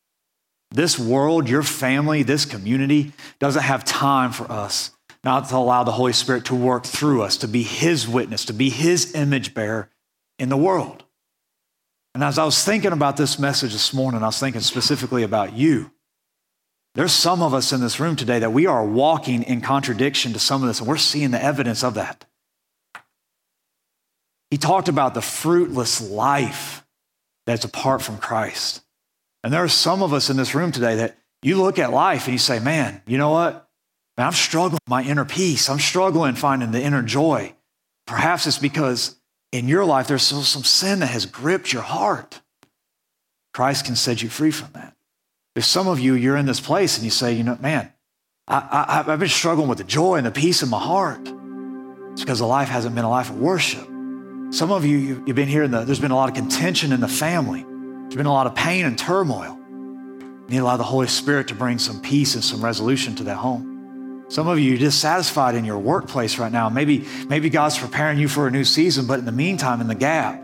This 0.71 0.99
world, 0.99 1.49
your 1.49 1.63
family, 1.63 2.23
this 2.23 2.45
community 2.45 3.13
doesn't 3.39 3.63
have 3.63 3.85
time 3.85 4.33
for 4.33 4.51
us 4.51 4.91
not 5.23 5.49
to 5.49 5.57
allow 5.57 5.83
the 5.85 5.93
Holy 5.93 6.13
Spirit 6.13 6.45
to 6.47 6.55
work 6.55 6.85
through 6.85 7.23
us, 7.23 7.39
to 7.39 7.49
be 7.49 7.63
His 7.63 8.07
witness, 8.07 8.45
to 8.45 8.53
be 8.53 8.69
His 8.69 9.15
image 9.15 9.55
bearer 9.55 9.89
in 10.39 10.51
the 10.51 10.57
world. 10.57 11.05
And 12.15 12.23
as 12.23 12.39
I 12.39 12.45
was 12.45 12.63
thinking 12.63 12.93
about 12.93 13.17
this 13.17 13.39
message 13.39 13.73
this 13.73 13.95
morning, 13.95 14.23
I 14.23 14.27
was 14.27 14.39
thinking 14.39 14.61
specifically 14.61 15.23
about 15.23 15.55
you. 15.55 15.91
There's 16.95 17.13
some 17.13 17.43
of 17.43 17.55
us 17.55 17.73
in 17.73 17.81
this 17.81 17.99
room 17.99 18.15
today 18.15 18.39
that 18.39 18.53
we 18.53 18.67
are 18.67 18.85
walking 18.85 19.43
in 19.43 19.61
contradiction 19.61 20.33
to 20.33 20.39
some 20.39 20.63
of 20.63 20.69
this, 20.69 20.79
and 20.79 20.89
we're 20.89 20.97
seeing 20.97 21.33
the 21.33 21.43
evidence 21.43 21.83
of 21.83 21.95
that. 21.95 22.25
He 24.55 24.59
talked 24.59 24.89
about 24.89 25.15
the 25.15 25.21
fruitless 25.21 26.01
life 26.01 26.87
that's 27.45 27.65
apart 27.65 28.03
from 28.03 28.19
Christ. 28.19 28.83
And 29.43 29.53
there 29.53 29.65
are 29.65 29.69
some 29.69 30.01
of 30.01 30.13
us 30.13 30.31
in 30.31 30.37
this 30.37 30.55
room 30.55 30.71
today 30.71 30.95
that 30.95 31.19
you 31.43 31.61
look 31.61 31.81
at 31.81 31.91
life 31.91 32.27
and 32.27 32.35
you 32.35 32.39
say, 32.39 32.61
man, 32.61 33.03
you 33.05 33.19
know 33.19 33.31
what? 33.31 33.69
Man, 34.17 34.29
I'm 34.29 34.33
struggling 34.33 34.75
with 34.75 34.89
my 34.89 35.03
inner 35.03 35.25
peace. 35.25 35.69
I'm 35.69 35.81
struggling 35.81 36.37
finding 36.37 36.71
the 36.71 36.81
inner 36.81 37.03
joy. 37.03 37.53
Perhaps 38.07 38.47
it's 38.47 38.59
because 38.59 39.17
in 39.51 39.67
your 39.67 39.85
life 39.85 40.07
there's 40.07 40.23
still 40.23 40.43
some 40.43 40.63
sin 40.63 41.01
that 41.01 41.09
has 41.09 41.27
gripped 41.27 41.73
your 41.73 41.83
heart. 41.83 42.41
Christ 43.55 43.87
can 43.87 43.97
set 43.97 44.23
you 44.23 44.29
free 44.29 44.53
from 44.53 44.71
that. 44.75 44.95
There's 45.57 45.67
some 45.67 45.89
of 45.89 45.99
you, 45.99 46.15
you're 46.15 46.37
in 46.37 46.47
this 46.47 46.61
place 46.61 46.97
and 46.97 47.05
you 47.05 47.11
say, 47.11 47.33
you 47.33 47.43
know, 47.43 47.59
man, 47.61 47.93
I, 48.47 49.03
I, 49.05 49.13
I've 49.13 49.19
been 49.19 49.29
struggling 49.29 49.67
with 49.67 49.79
the 49.79 49.85
joy 49.85 50.15
and 50.15 50.25
the 50.25 50.31
peace 50.31 50.63
in 50.63 50.69
my 50.69 50.79
heart. 50.79 51.29
It's 52.13 52.21
because 52.21 52.39
the 52.39 52.47
life 52.47 52.69
hasn't 52.69 52.95
been 52.95 53.05
a 53.05 53.11
life 53.11 53.31
of 53.31 53.41
worship. 53.41 53.89
Some 54.55 54.71
of 54.71 54.85
you, 54.85 55.21
you've 55.27 55.35
been 55.35 55.49
here, 55.49 55.67
the, 55.67 55.85
there's 55.85 55.99
been 55.99 56.13
a 56.13 56.15
lot 56.15 56.29
of 56.29 56.37
contention 56.37 56.93
in 56.93 57.01
the 57.01 57.09
family. 57.09 57.65
There's 57.65 58.15
been 58.15 58.27
a 58.27 58.33
lot 58.33 58.47
of 58.47 58.55
pain 58.55 58.85
and 58.85 58.97
turmoil. 58.97 59.59
You 59.69 60.45
need 60.47 60.59
to 60.59 60.63
allow 60.63 60.77
the 60.77 60.85
Holy 60.85 61.09
Spirit 61.09 61.49
to 61.49 61.57
bring 61.57 61.81
some 61.81 62.01
peace 62.01 62.37
and 62.37 62.45
some 62.45 62.65
resolution 62.65 63.17
to 63.17 63.25
that 63.25 63.39
home. 63.39 64.25
Some 64.29 64.47
of 64.47 64.61
you 64.61 64.77
are 64.77 64.79
dissatisfied 64.79 65.57
in 65.57 65.65
your 65.65 65.81
workplace 65.81 66.39
right 66.39 66.53
now. 66.53 66.69
Maybe, 66.69 67.05
maybe 67.27 67.51
God's 67.51 67.77
preparing 67.77 68.17
you 68.17 68.29
for 68.29 68.47
a 68.47 68.51
new 68.53 68.63
season, 68.63 69.09
but 69.09 69.19
in 69.19 69.25
the 69.25 69.33
meantime, 69.33 69.81
in 69.81 69.89
the 69.89 69.95
gap, 69.97 70.41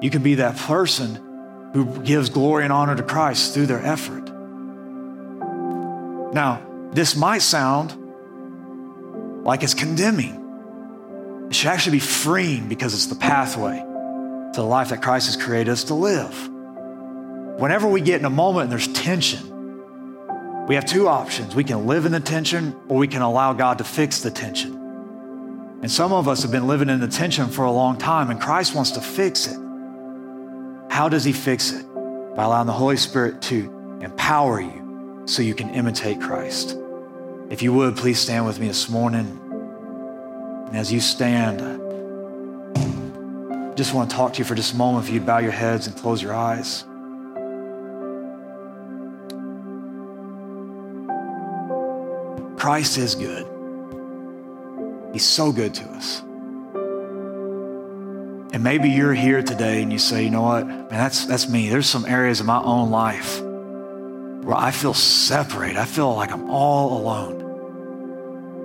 you 0.00 0.08
can 0.08 0.22
be 0.22 0.36
that 0.36 0.56
person 0.56 1.16
who 1.74 2.00
gives 2.02 2.30
glory 2.30 2.62
and 2.62 2.72
honor 2.72 2.94
to 2.94 3.02
Christ 3.02 3.54
through 3.54 3.66
their 3.66 3.84
effort. 3.84 4.30
Now, 6.32 6.64
this 6.92 7.16
might 7.16 7.42
sound 7.42 7.92
like 9.44 9.64
it's 9.64 9.74
condemning. 9.74 10.41
It 11.52 11.56
should 11.56 11.68
actually 11.68 11.96
be 11.98 12.00
freeing 12.00 12.66
because 12.66 12.94
it's 12.94 13.08
the 13.08 13.14
pathway 13.14 13.76
to 13.76 14.52
the 14.54 14.62
life 14.62 14.88
that 14.88 15.02
Christ 15.02 15.26
has 15.26 15.36
created 15.36 15.70
us 15.70 15.84
to 15.84 15.94
live. 15.94 16.48
Whenever 17.60 17.86
we 17.86 18.00
get 18.00 18.20
in 18.20 18.24
a 18.24 18.30
moment 18.30 18.62
and 18.62 18.72
there's 18.72 18.88
tension, 18.88 20.66
we 20.66 20.76
have 20.76 20.86
two 20.86 21.08
options. 21.08 21.54
We 21.54 21.64
can 21.64 21.86
live 21.86 22.06
in 22.06 22.12
the 22.12 22.20
tension 22.20 22.74
or 22.88 22.96
we 22.96 23.06
can 23.06 23.20
allow 23.20 23.52
God 23.52 23.76
to 23.76 23.84
fix 23.84 24.22
the 24.22 24.30
tension. 24.30 24.72
And 25.82 25.90
some 25.90 26.10
of 26.14 26.26
us 26.26 26.40
have 26.40 26.50
been 26.50 26.66
living 26.66 26.88
in 26.88 27.00
the 27.00 27.06
tension 27.06 27.48
for 27.48 27.66
a 27.66 27.70
long 27.70 27.98
time, 27.98 28.30
and 28.30 28.40
Christ 28.40 28.74
wants 28.74 28.92
to 28.92 29.02
fix 29.02 29.46
it. 29.46 29.58
How 30.88 31.10
does 31.10 31.22
He 31.22 31.34
fix 31.34 31.70
it? 31.70 31.84
By 32.34 32.44
allowing 32.44 32.66
the 32.66 32.72
Holy 32.72 32.96
Spirit 32.96 33.42
to 33.42 33.98
empower 34.00 34.58
you 34.58 35.24
so 35.26 35.42
you 35.42 35.54
can 35.54 35.68
imitate 35.74 36.18
Christ. 36.18 36.78
If 37.50 37.60
you 37.60 37.74
would, 37.74 37.98
please 37.98 38.18
stand 38.18 38.46
with 38.46 38.58
me 38.58 38.68
this 38.68 38.88
morning. 38.88 39.38
And 40.72 40.80
as 40.80 40.90
you 40.90 41.00
stand, 41.00 41.60
I 41.60 41.74
just 43.74 43.92
want 43.92 44.08
to 44.08 44.16
talk 44.16 44.32
to 44.32 44.38
you 44.38 44.44
for 44.46 44.54
just 44.54 44.72
a 44.72 44.76
moment. 44.76 45.06
If 45.06 45.12
you'd 45.12 45.26
bow 45.26 45.36
your 45.36 45.52
heads 45.52 45.86
and 45.86 45.94
close 45.94 46.22
your 46.22 46.32
eyes. 46.32 46.86
Christ 52.58 52.96
is 52.96 53.14
good. 53.14 53.46
He's 55.12 55.26
so 55.26 55.52
good 55.52 55.74
to 55.74 55.84
us. 55.90 56.22
And 58.54 58.64
maybe 58.64 58.88
you're 58.88 59.12
here 59.12 59.42
today 59.42 59.82
and 59.82 59.92
you 59.92 59.98
say, 59.98 60.24
you 60.24 60.30
know 60.30 60.40
what, 60.40 60.66
man, 60.66 60.88
that's, 60.88 61.26
that's 61.26 61.50
me. 61.50 61.68
There's 61.68 61.86
some 61.86 62.06
areas 62.06 62.40
of 62.40 62.46
my 62.46 62.62
own 62.62 62.90
life 62.90 63.42
where 63.42 64.56
I 64.56 64.70
feel 64.70 64.94
separate. 64.94 65.76
I 65.76 65.84
feel 65.84 66.14
like 66.14 66.32
I'm 66.32 66.48
all 66.48 66.98
alone 66.98 67.41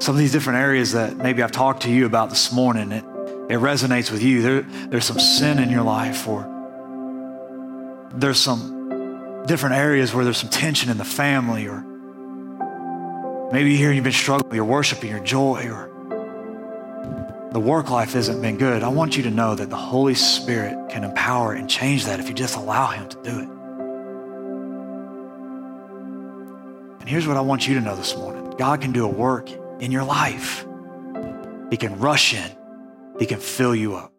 some 0.07 0.15
of 0.15 0.19
these 0.19 0.31
different 0.31 0.57
areas 0.59 0.93
that 0.93 1.17
maybe 1.17 1.43
I've 1.43 1.51
talked 1.51 1.81
to 1.81 1.91
you 1.91 2.05
about 2.05 2.29
this 2.29 2.53
morning, 2.53 2.93
it, 2.93 3.03
it 3.03 3.59
resonates 3.59 4.09
with 4.09 4.23
you. 4.23 4.41
There, 4.41 4.61
there's 4.61 5.03
some 5.03 5.19
sin 5.19 5.59
in 5.59 5.69
your 5.69 5.81
life, 5.81 6.29
or 6.29 6.47
there's 8.13 8.39
some 8.39 9.43
different 9.47 9.75
areas 9.75 10.13
where 10.13 10.23
there's 10.23 10.37
some 10.37 10.49
tension 10.49 10.89
in 10.89 10.97
the 10.97 11.03
family, 11.03 11.67
or 11.67 11.81
maybe 13.51 13.75
here 13.75 13.91
you've 13.91 14.05
been 14.05 14.13
struggling 14.13 14.47
with 14.47 14.55
your 14.55 14.63
worship 14.63 15.01
and 15.01 15.09
your 15.09 15.19
joy, 15.19 15.67
or 15.69 15.89
the 17.51 17.59
work 17.59 17.89
life 17.89 18.13
hasn't 18.13 18.41
been 18.41 18.57
good. 18.57 18.83
I 18.83 18.87
want 18.87 19.17
you 19.17 19.23
to 19.23 19.29
know 19.29 19.55
that 19.55 19.69
the 19.69 19.75
Holy 19.75 20.15
Spirit 20.15 20.89
can 20.89 21.03
empower 21.03 21.51
and 21.51 21.69
change 21.69 22.05
that 22.05 22.21
if 22.21 22.29
you 22.29 22.33
just 22.33 22.55
allow 22.55 22.87
Him 22.87 23.09
to 23.09 23.23
do 23.23 23.39
it. 23.39 23.49
And 27.01 27.09
here's 27.09 27.27
what 27.27 27.35
I 27.35 27.41
want 27.41 27.67
you 27.67 27.75
to 27.75 27.81
know 27.81 27.97
this 27.97 28.15
morning 28.15 28.55
God 28.57 28.79
can 28.79 28.93
do 28.93 29.03
a 29.03 29.09
work 29.09 29.49
in 29.79 29.91
your 29.91 30.03
life. 30.03 30.65
He 31.69 31.77
can 31.77 31.99
rush 31.99 32.33
in, 32.33 32.51
He 33.19 33.25
can 33.25 33.39
fill 33.39 33.75
you 33.75 33.95
up. 33.95 34.11